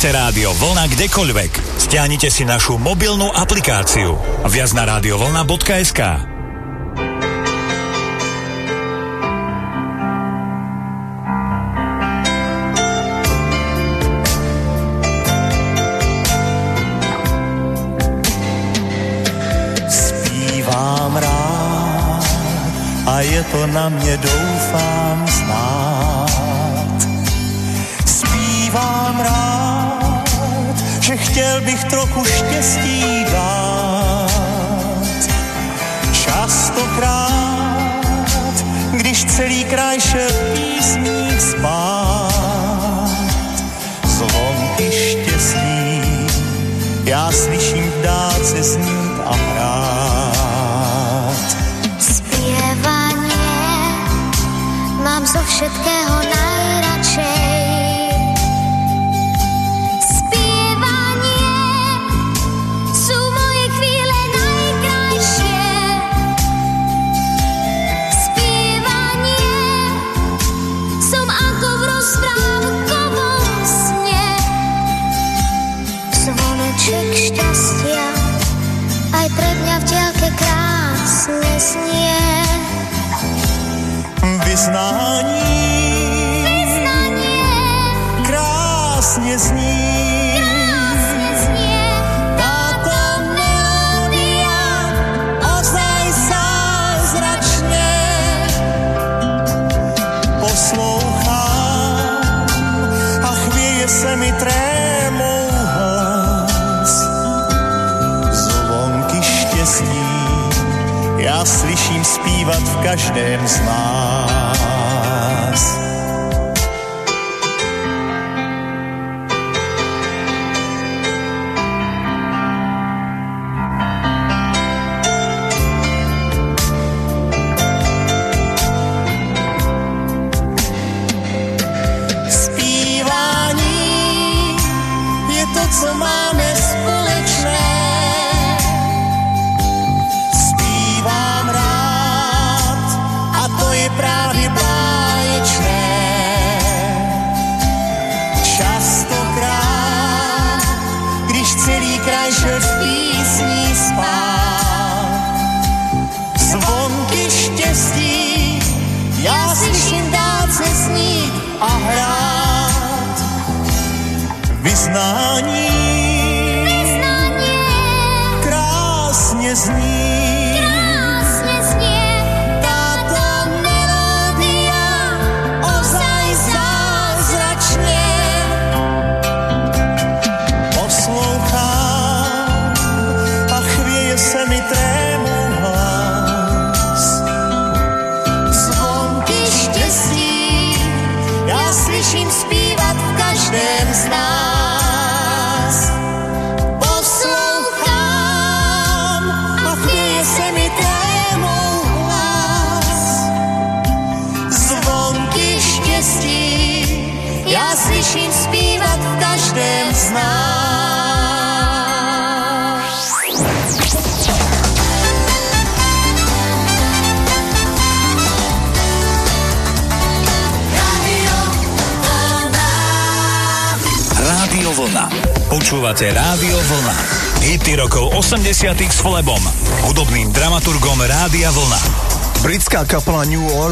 Počúvajte 0.00 0.16
Rádio 0.16 0.56
Vlna 0.56 0.84
kdekoľvek. 0.96 1.52
Stiahnite 1.76 2.32
si 2.32 2.48
našu 2.48 2.80
mobilnú 2.80 3.28
aplikáciu. 3.36 4.16
Viac 4.48 4.72
na 4.72 4.96
radiovolna.sk 4.96 6.00
Zpívám 19.84 21.12
rád 21.12 22.24
a 23.04 23.20
je 23.20 23.44
to 23.52 23.60
na 23.68 23.92
mě 23.92 24.16
dou 24.16 24.49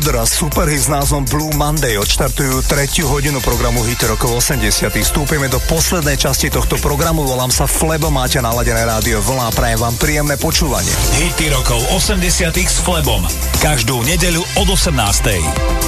Modra 0.09 0.25
superhy 0.25 0.81
s 0.81 0.89
názvom 0.89 1.29
Blue 1.29 1.53
Monday 1.53 2.01
odštartujú 2.01 2.65
tretiu 2.65 3.13
hodinu 3.13 3.45
programu 3.45 3.85
Hit 3.85 4.09
rokov 4.09 4.41
80. 4.41 4.89
Vstúpime 5.05 5.53
do 5.53 5.61
poslednej 5.69 6.17
časti 6.17 6.49
tohto 6.49 6.81
programu, 6.81 7.29
volám 7.29 7.53
sa 7.53 7.69
Flebo, 7.69 8.09
máte 8.09 8.41
naladené 8.41 8.89
rádio 8.89 9.21
vlna 9.21 9.53
a 9.53 9.53
prajem 9.53 9.77
vám 9.77 10.01
príjemné 10.01 10.41
počúvanie. 10.41 10.89
Hity 11.13 11.53
rokov 11.53 11.85
80. 11.93 12.25
s 12.57 12.81
Flebom. 12.81 13.21
Každú 13.61 14.01
nedeľu 14.09 14.41
od 14.57 14.73
18. 14.73 15.88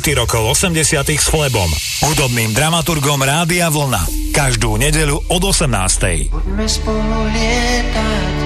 Hity 0.00 0.16
rokov 0.16 0.56
80 0.56 0.96
s 1.12 1.28
Flebom, 1.28 1.68
hudobným 2.08 2.56
dramaturgom 2.56 3.20
Rádia 3.20 3.68
Vlna. 3.68 4.32
Každú 4.32 4.80
nedeľu 4.80 5.20
od 5.28 5.42
18. 5.44 6.32
Poďme 6.32 6.64
spolu 6.64 7.28
lietať. 7.28 8.36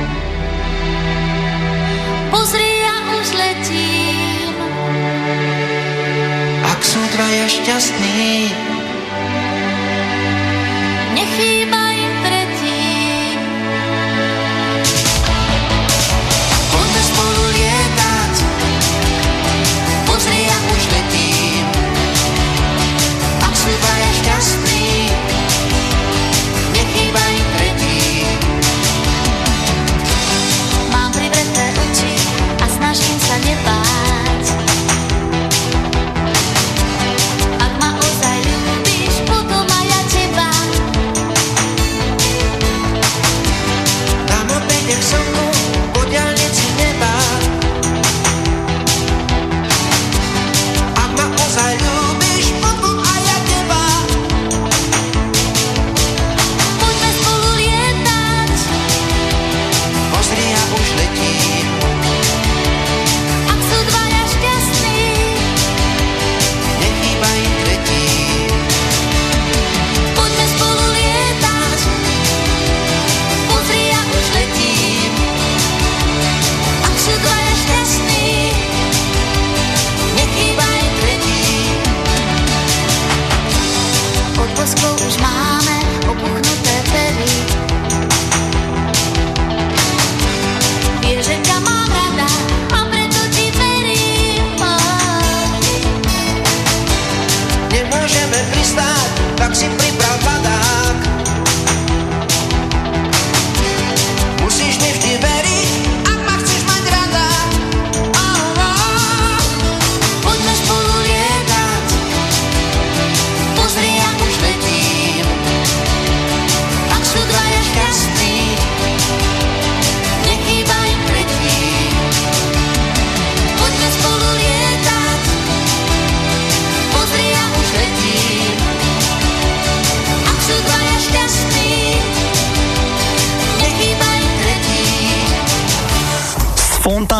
Pozri, 2.34 2.70
ja 2.82 2.96
už 3.06 3.26
letím. 3.38 4.54
Ak 6.66 6.80
sú 6.82 6.98
dvaja 7.14 7.46
šťastní, 7.46 8.50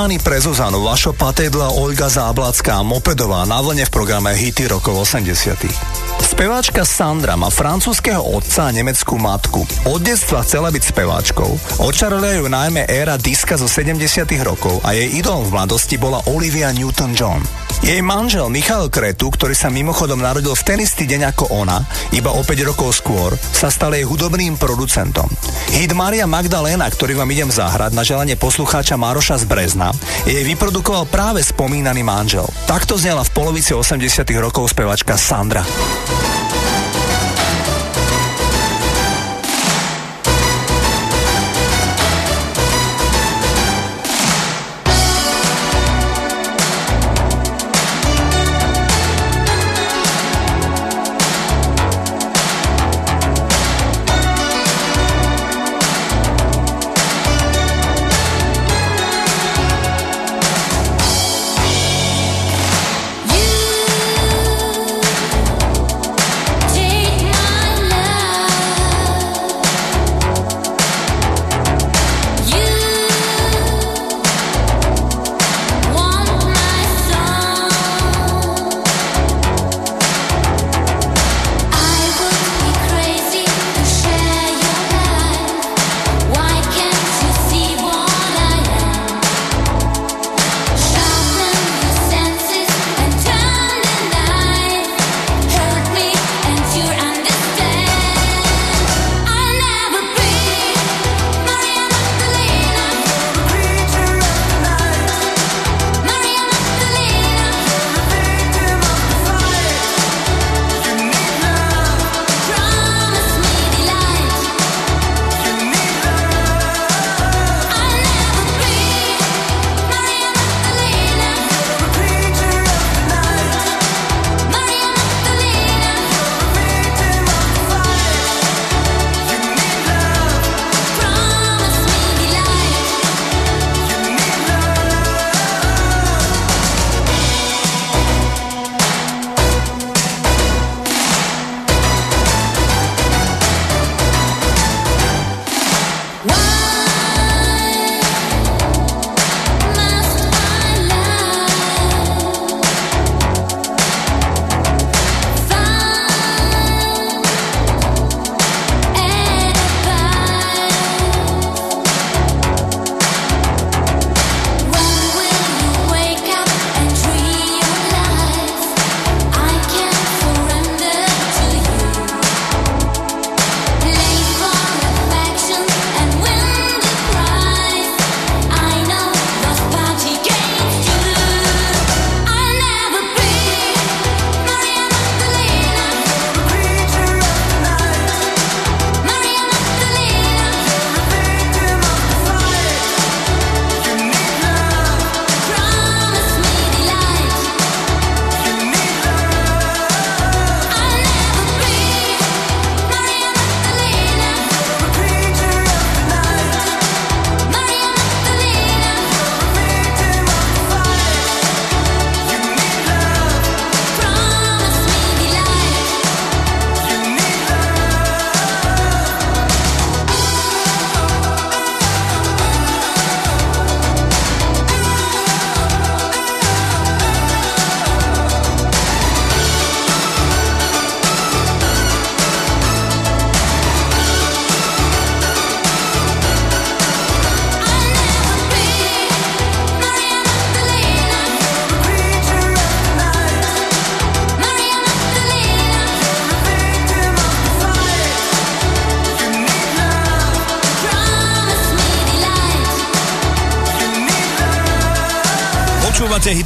Fontány 0.04 0.20
pre 0.20 0.36
Zuzanu, 0.36 0.84
Vašo 0.84 1.16
Patedla, 1.16 1.80
Olga 1.80 2.12
Záblacká 2.12 2.84
Mopedová 2.84 3.48
na 3.48 3.64
vlne 3.64 3.88
v 3.88 3.94
programe 3.96 4.36
Hity 4.36 4.68
rokov 4.68 5.00
80. 5.00 5.56
Speváčka 6.20 6.84
Sandra 6.84 7.40
má 7.40 7.48
francúzského 7.48 8.20
otca 8.20 8.68
a 8.68 8.74
nemeckú 8.76 9.16
matku. 9.16 9.64
Od 9.88 10.00
detstva 10.04 10.44
chcela 10.44 10.68
byť 10.68 10.92
speváčkou. 10.92 11.80
Očarolia 11.80 12.36
ju 12.36 12.52
najmä 12.52 12.84
éra 12.84 13.16
diska 13.16 13.56
zo 13.56 13.64
70 13.64 14.28
rokov 14.44 14.76
a 14.84 14.92
jej 14.92 15.08
idolom 15.08 15.48
v 15.48 15.56
mladosti 15.56 15.96
bola 15.96 16.20
Olivia 16.28 16.68
Newton-John. 16.68 17.40
Jej 17.80 18.04
manžel 18.04 18.52
Michal 18.52 18.92
Kretu, 18.92 19.32
ktorý 19.32 19.56
sa 19.56 19.72
mimochodom 19.72 20.20
narodil 20.20 20.52
v 20.52 20.66
ten 20.68 20.84
istý 20.94 21.10
deň 21.10 21.34
ako 21.34 21.58
ona, 21.58 21.82
iba 22.14 22.30
o 22.30 22.46
5 22.46 22.70
rokov 22.70 23.02
skôr, 23.02 23.34
sa 23.34 23.66
stal 23.66 23.98
jej 23.98 24.06
hudobným 24.06 24.54
producentom. 24.54 25.26
Hit 25.74 25.90
Maria 25.90 26.22
Magdalena, 26.22 26.86
ktorý 26.86 27.18
vám 27.18 27.26
idem 27.34 27.50
zahrať 27.50 27.98
na 27.98 28.06
želanie 28.06 28.38
poslucháča 28.38 28.94
Maroša 28.94 29.42
z 29.42 29.44
Brezna, 29.50 29.90
jej 30.22 30.46
vyprodukoval 30.46 31.10
práve 31.10 31.42
spomínaný 31.42 32.06
manžel. 32.06 32.46
Takto 32.70 32.94
znela 32.94 33.26
v 33.26 33.34
polovici 33.34 33.74
80 33.74 34.22
rokov 34.38 34.70
spevačka 34.70 35.18
Sandra. 35.18 35.66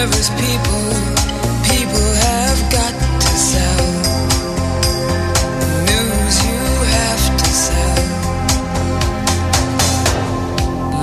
nervous 0.00 0.30
people, 0.30 0.84
people 1.68 2.06
have 2.24 2.58
got 2.72 2.94
to 3.20 3.32
sell. 3.50 3.86
News 5.90 6.36
you 6.48 6.62
have 6.96 7.24
to 7.40 7.48
sell. 7.66 8.04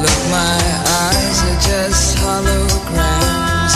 Look, 0.04 0.22
my 0.42 0.62
eyes 1.06 1.38
are 1.50 1.60
just 1.70 2.18
holograms. 2.24 3.74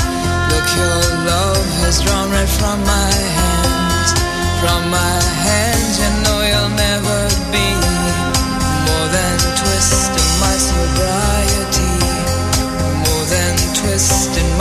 Look, 0.51 0.67
your 0.81 1.01
love 1.29 1.67
has 1.83 2.01
drawn 2.01 2.31
right 2.31 2.53
from 2.59 2.77
my 2.95 3.13
hands, 3.39 4.09
from 4.61 4.81
my 4.89 5.21
hands, 5.45 5.99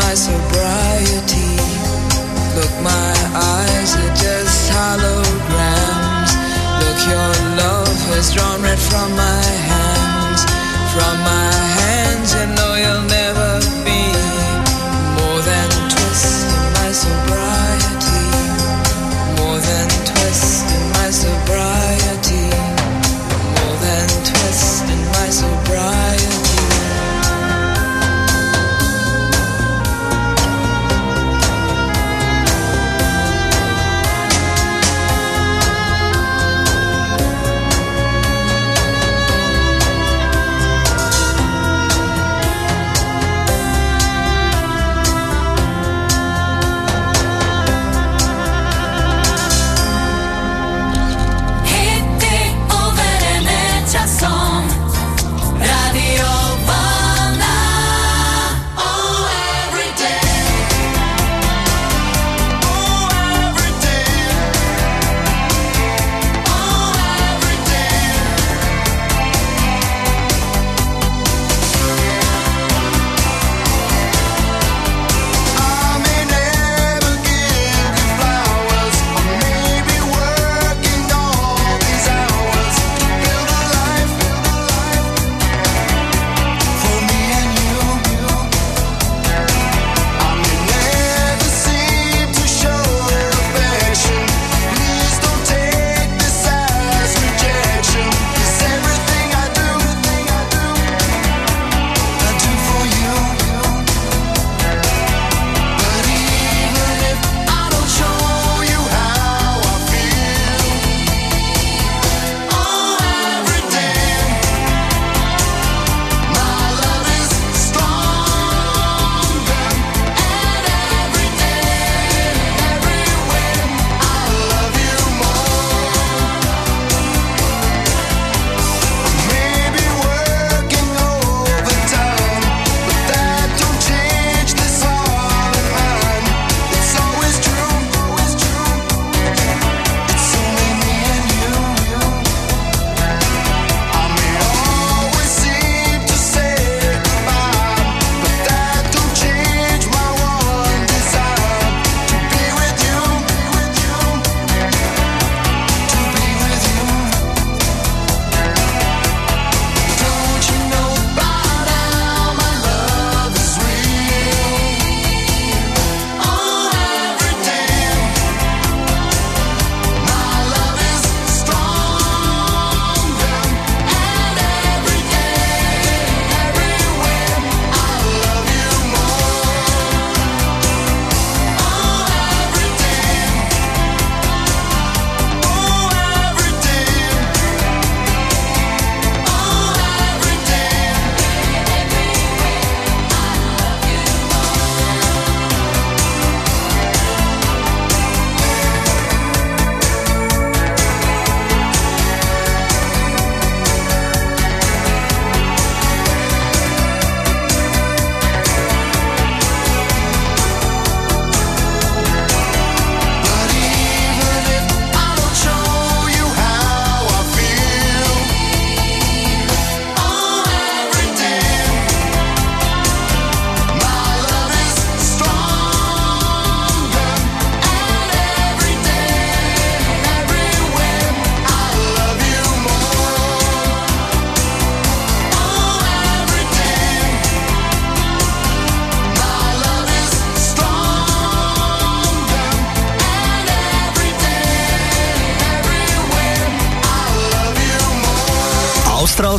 my 0.02 0.14
sobriety. 0.14 1.52
Look, 2.56 2.74
my 2.82 3.12
eyes 3.34 3.90
are 4.02 4.14
just 4.24 4.70
holograms. 4.72 6.32
Look, 6.80 7.00
your 7.12 7.30
love 7.62 7.98
has 8.12 8.32
drawn 8.34 8.62
red 8.62 8.80
from 8.90 9.08
my 9.26 9.44
hands, 9.72 10.40
from 10.94 11.14
my 11.32 11.49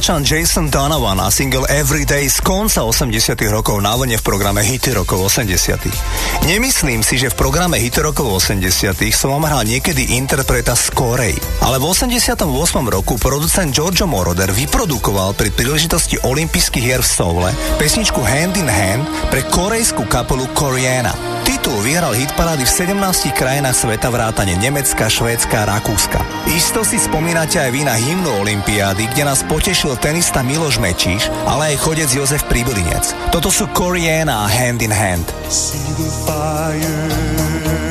Angličan 0.02 0.26
Jason 0.26 0.66
Donovan 0.66 1.22
a 1.22 1.30
single 1.30 1.70
Everyday 1.70 2.26
z 2.26 2.42
konca 2.42 2.82
80 2.82 3.38
rokov 3.54 3.78
na 3.86 3.94
vlne 3.94 4.18
v 4.18 4.26
programe 4.26 4.66
Hity 4.66 4.98
rokov 4.98 5.30
80 5.30 5.78
Nemyslím 6.50 7.06
si, 7.06 7.22
že 7.22 7.30
v 7.30 7.38
programe 7.38 7.78
Hity 7.78 8.02
rokov 8.02 8.42
80 8.42 8.98
som 9.14 9.38
vám 9.38 9.46
hral 9.46 9.62
niekedy 9.62 10.18
interpreta 10.18 10.74
z 10.74 10.90
Korei, 10.98 11.38
ale 11.62 11.78
v 11.78 11.86
88 11.86 12.50
roku 12.90 13.22
producent 13.22 13.70
Giorgio 13.70 14.10
Moroder 14.10 14.50
vyprodukoval 14.50 15.38
pri 15.38 15.54
príležitosti 15.54 16.18
olympijských 16.26 16.82
hier 16.82 17.06
v 17.06 17.10
Soule 17.22 17.50
pesničku 17.78 18.26
Hand 18.26 18.58
in 18.58 18.74
Hand 18.74 19.06
pre 19.30 19.46
korejskú 19.54 20.10
kapelu 20.10 20.50
Koreana. 20.58 21.31
Titul 21.46 21.80
vyhral 21.86 22.18
Hit 22.18 22.32
hitparády 22.32 22.64
v 22.64 22.96
17 22.96 23.36
krajinách 23.36 23.76
sveta 23.76 24.08
vrátane 24.08 24.56
Nemecka, 24.56 25.12
Švédska 25.12 25.68
a 25.68 25.76
Rakúska. 25.76 26.24
Isto 26.48 26.88
si 26.88 26.96
spomínate 26.96 27.60
aj 27.60 27.70
vy 27.76 27.84
na 27.84 28.00
hymnu 28.00 28.40
Olympiády, 28.40 29.12
kde 29.12 29.28
nás 29.28 29.44
potešil 29.44 30.00
tenista 30.00 30.40
Miloš 30.40 30.80
Mečíš, 30.80 31.28
ale 31.44 31.76
aj 31.76 31.84
chodec 31.84 32.08
Jozef 32.08 32.48
Pribilinec. 32.48 33.12
Toto 33.36 33.52
sú 33.52 33.68
Corian 33.76 34.32
a 34.32 34.48
Hand 34.48 34.80
in 34.80 34.96
Hand. 34.96 35.28
See 35.52 35.84
the 36.00 36.08
fire. 36.24 37.91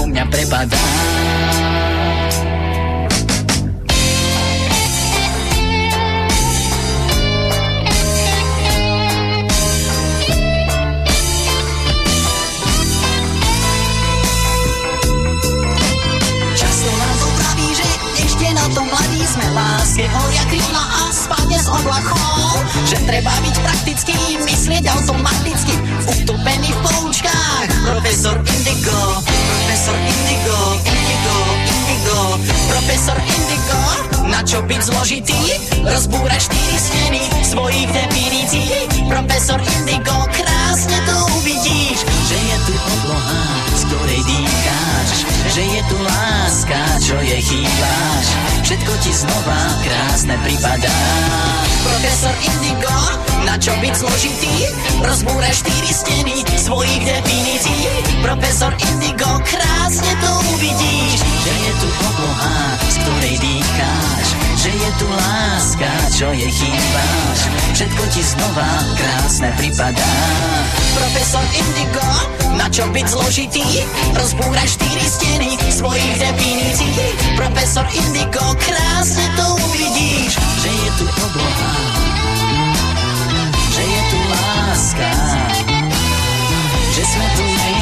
U 0.00 0.04
mňa 0.08 0.24
prepadá. 0.28 0.82
Sme. 19.32 19.48
Láske 19.56 20.04
horia 20.12 20.44
krídla 20.44 20.84
a 20.84 21.02
spadne 21.08 21.56
z 21.56 21.64
oblakov 21.64 22.52
Že 22.84 23.00
treba 23.08 23.32
byť 23.40 23.56
praktický, 23.64 24.16
myslieť 24.44 24.84
automaticky. 24.92 25.72
Utopený 26.04 26.68
v 26.68 26.78
poučkách. 26.84 27.68
Profesor 27.88 28.36
Indigo, 28.44 29.31
Profesor 32.82 33.14
Indigo, 33.14 33.78
na 34.26 34.42
čo 34.42 34.58
byť 34.66 34.80
zložitý? 34.82 35.38
Rozbúrať 35.86 36.50
štyri 36.50 36.76
steny 36.82 37.22
svojich 37.46 37.86
definícií. 37.86 39.06
Profesor 39.06 39.62
Indigo, 39.62 40.26
krásne 40.34 40.98
to 41.06 41.14
uvidíš 41.38 42.02
Že 42.02 42.38
je 42.42 42.56
tu 42.66 42.74
obloha, 42.74 43.42
z 43.70 43.82
ktorej 43.86 44.20
dýcháš 45.12 45.52
Že 45.52 45.62
je 45.62 45.82
tu 45.88 45.96
láska, 46.00 46.80
čo 47.00 47.16
jej 47.20 47.42
chýbáš. 47.44 48.26
Všetko 48.64 48.92
ti 49.04 49.12
znova 49.12 49.60
krásne 49.84 50.34
pripadá. 50.40 50.98
Profesor 51.82 52.34
Indigo, 52.40 52.96
na 53.44 53.58
čo 53.58 53.74
byť 53.82 53.94
zložitý? 53.94 54.54
Rozbúraj 55.02 55.52
štyri 55.52 55.90
steny 55.92 56.36
svojich 56.56 57.02
definícií. 57.04 57.90
Profesor 58.22 58.72
Indigo, 58.78 59.28
krásne 59.44 60.12
to 60.22 60.30
uvidíš 60.56 61.18
Že 61.20 61.52
je 61.52 61.72
tu 61.82 61.88
obloha, 61.90 62.58
z 62.86 62.94
ktorej 63.02 63.34
dýcháš 63.42 64.21
Že 64.62 64.70
je 64.70 64.90
tu 64.94 65.06
láska, 65.10 65.90
čo 66.14 66.30
jej 66.30 66.46
chýbáš? 66.46 67.38
Všetko 67.74 68.02
ti 68.14 68.22
znova 68.22 68.70
krásne 68.94 69.50
pripadá. 69.58 70.14
Profesor 70.94 71.42
Indigo, 71.50 72.06
na 72.54 72.70
čo 72.70 72.86
byť 72.94 73.06
zložitý? 73.10 73.66
Rozbúraj 74.14 74.68
štyri 74.70 75.02
steny 75.02 75.50
svojich 75.66 76.14
definícií. 76.14 76.94
Profesor 77.34 77.82
Indigo, 77.90 78.54
krásne 78.62 79.26
to 79.34 79.44
uvidíš 79.66 80.38
Že 80.38 80.70
je 80.70 80.90
tu 80.94 81.06
obloha, 81.10 81.74
že 83.66 83.82
je 83.82 84.02
tu 84.14 84.18
láska. 84.30 85.10
Že 86.94 87.02
sme 87.02 87.26
tu 87.34 87.44
my. 87.50 87.74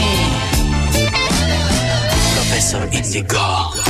Profesor 2.40 2.82
Indigo 2.88 3.89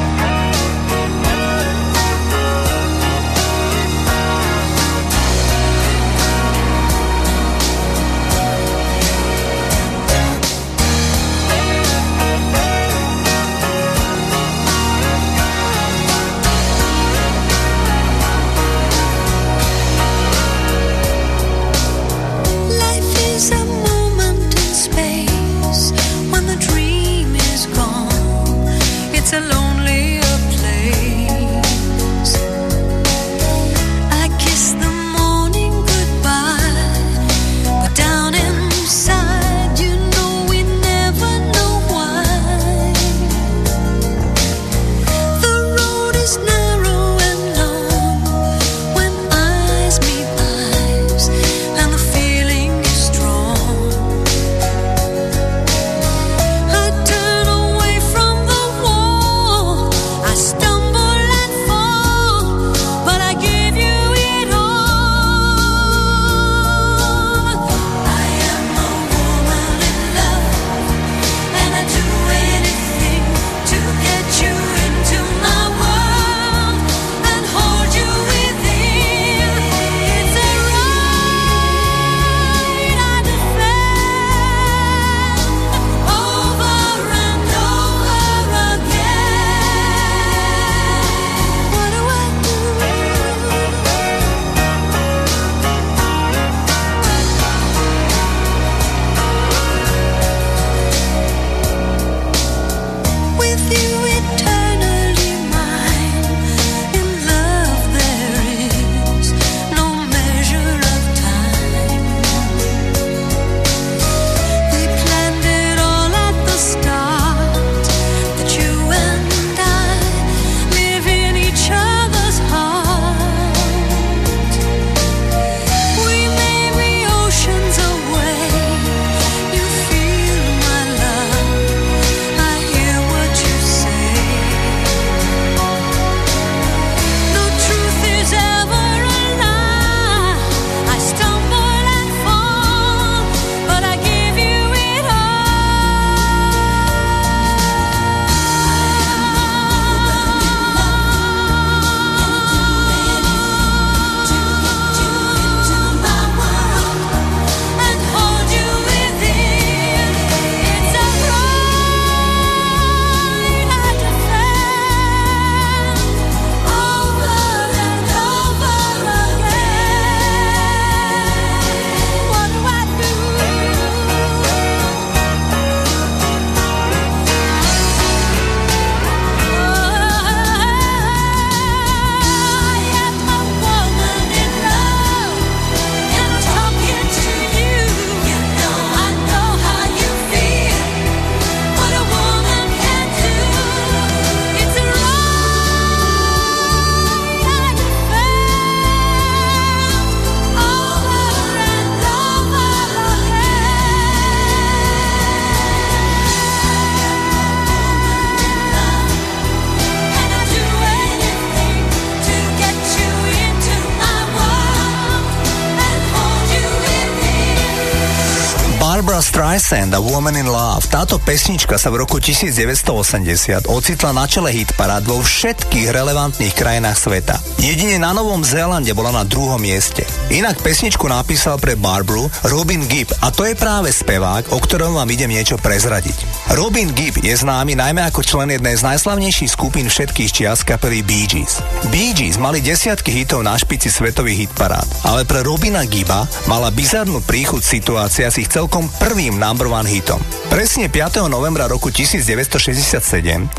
Streisand 219.31 219.95
a 219.95 220.03
Woman 220.03 220.35
in 220.35 220.43
Love. 220.51 220.91
Táto 220.91 221.15
pesnička 221.15 221.79
sa 221.79 221.87
v 221.87 222.03
roku 222.03 222.19
1980 222.19 223.71
ocitla 223.71 224.11
na 224.11 224.27
čele 224.27 224.51
hitparád 224.51 225.07
vo 225.07 225.23
všetkých 225.23 225.87
relevantných 225.87 226.51
krajinách 226.51 226.99
sveta. 226.99 227.39
Jedine 227.63 227.95
na 227.95 228.11
Novom 228.11 228.43
Zélande 228.43 228.91
bola 228.91 229.15
na 229.15 229.23
druhom 229.23 229.55
mieste. 229.55 230.03
Inak 230.35 230.59
pesničku 230.59 231.07
napísal 231.07 231.55
pre 231.63 231.79
Barbru 231.79 232.27
Robin 232.43 232.83
Gibb 232.91 233.15
a 233.23 233.31
to 233.31 233.47
je 233.47 233.55
práve 233.55 233.95
spevák, 233.95 234.51
o 234.51 234.59
ktorom 234.59 234.99
vám 234.99 235.07
idem 235.07 235.31
niečo 235.31 235.55
prezradiť. 235.55 236.51
Robin 236.51 236.91
Gibb 236.91 237.23
je 237.23 237.31
známy 237.31 237.79
najmä 237.79 238.03
ako 238.11 238.27
člen 238.27 238.51
jednej 238.51 238.75
z 238.75 238.83
najslavnejších 238.83 239.55
skupín 239.55 239.87
všetkých 239.87 240.27
čias 240.35 240.67
kapely 240.67 241.07
Bee 241.07 241.23
Gees. 241.23 241.63
Bee 241.87 242.11
Gees 242.11 242.35
mali 242.35 242.59
desiatky 242.59 243.15
hitov 243.15 243.47
na 243.47 243.55
špici 243.55 243.87
svetových 243.87 244.51
hitparád, 244.51 245.07
ale 245.07 245.23
pre 245.23 245.39
Robina 245.39 245.87
Gibba 245.87 246.27
mala 246.51 246.67
bizarnú 246.67 247.23
príchuť 247.23 247.63
situácia 247.63 248.27
s 248.27 248.35
ich 248.35 248.51
celkom 248.51 248.91
prvým 249.21 249.37
number 249.37 249.69
one 249.69 249.85
hitom. 249.85 250.17
Presne 250.49 250.89
5. 250.89 251.29
novembra 251.29 251.69
roku 251.69 251.93
1967 251.93 252.97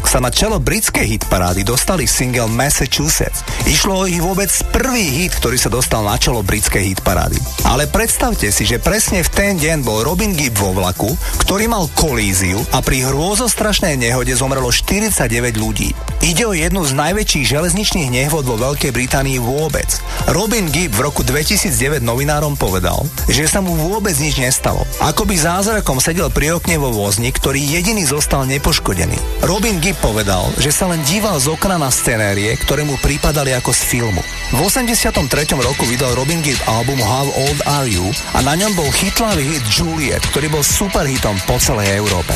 sa 0.02 0.18
na 0.18 0.26
čelo 0.26 0.58
britskej 0.58 1.06
hitparády 1.06 1.62
dostali 1.62 2.02
single 2.02 2.50
Massachusetts. 2.50 3.46
Išlo 3.70 4.02
o 4.02 4.08
ich 4.10 4.18
vôbec 4.18 4.50
prvý 4.74 5.22
hit, 5.22 5.38
ktorý 5.38 5.54
sa 5.54 5.70
dostal 5.70 6.02
na 6.02 6.18
čelo 6.18 6.42
britskej 6.42 6.82
hitparády. 6.82 7.38
Ale 7.70 7.86
predstavte 7.86 8.50
si, 8.50 8.66
že 8.66 8.82
presne 8.82 9.22
v 9.22 9.30
ten 9.30 9.54
deň 9.54 9.86
bol 9.86 10.02
Robin 10.02 10.34
Gibb 10.34 10.58
vo 10.58 10.74
vlaku, 10.74 11.14
ktorý 11.46 11.70
mal 11.70 11.86
kolíziu 11.94 12.58
a 12.74 12.82
pri 12.82 13.06
hrôzostrašnej 13.06 13.94
nehode 13.94 14.34
zomrelo 14.34 14.74
49 14.74 15.30
ľudí. 15.62 15.94
Ide 16.26 16.42
o 16.42 16.58
jednu 16.58 16.82
z 16.82 16.92
najväčších 16.98 17.54
železničných 17.54 18.10
nehôd 18.10 18.50
vo 18.50 18.58
Veľkej 18.58 18.90
Británii 18.90 19.38
vôbec. 19.38 19.86
Robin 20.26 20.66
Gibb 20.74 20.98
v 20.98 21.06
roku 21.06 21.22
2009 21.22 22.02
novinárom 22.02 22.58
povedal, 22.58 23.06
že 23.30 23.46
sa 23.46 23.62
mu 23.62 23.78
vôbec 23.78 24.18
nič 24.18 24.42
nestalo. 24.42 24.82
Ako 24.98 25.22
by 25.22 25.34
zázrakom 25.52 26.00
sedel 26.00 26.32
pri 26.32 26.56
okne 26.56 26.80
vo 26.80 26.88
vozni, 26.88 27.28
ktorý 27.28 27.60
jediný 27.60 28.08
zostal 28.08 28.48
nepoškodený. 28.48 29.44
Robin 29.44 29.76
Gibb 29.84 30.00
povedal, 30.00 30.48
že 30.56 30.72
sa 30.72 30.88
len 30.88 31.04
díval 31.04 31.36
z 31.36 31.52
okna 31.52 31.76
na 31.76 31.92
scenérie, 31.92 32.56
ktoré 32.56 32.88
mu 32.88 32.96
pripadali 32.96 33.52
ako 33.52 33.68
z 33.76 33.82
filmu. 33.84 34.24
V 34.56 34.58
83. 34.64 35.12
roku 35.60 35.84
vydal 35.84 36.16
Robin 36.16 36.40
Gibb 36.40 36.56
album 36.64 37.04
How 37.04 37.28
Old 37.28 37.60
Are 37.68 37.84
You 37.84 38.08
a 38.32 38.40
na 38.40 38.56
ňom 38.56 38.72
bol 38.72 38.88
chytlavý 38.96 39.44
hit 39.44 39.64
Juliet, 39.68 40.24
ktorý 40.32 40.48
bol 40.48 40.64
superhitom 40.64 41.36
po 41.44 41.60
celej 41.60 42.00
Európe. 42.00 42.32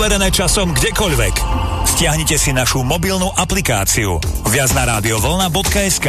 Overené 0.00 0.32
časom 0.32 0.72
kdekoľvek. 0.72 1.34
Stiahnite 1.84 2.40
si 2.40 2.56
našu 2.56 2.80
mobilnú 2.80 3.28
aplikáciu 3.36 4.16
viac 4.48 4.72
na 4.72 4.96
radiovolna.sk. 4.96 6.08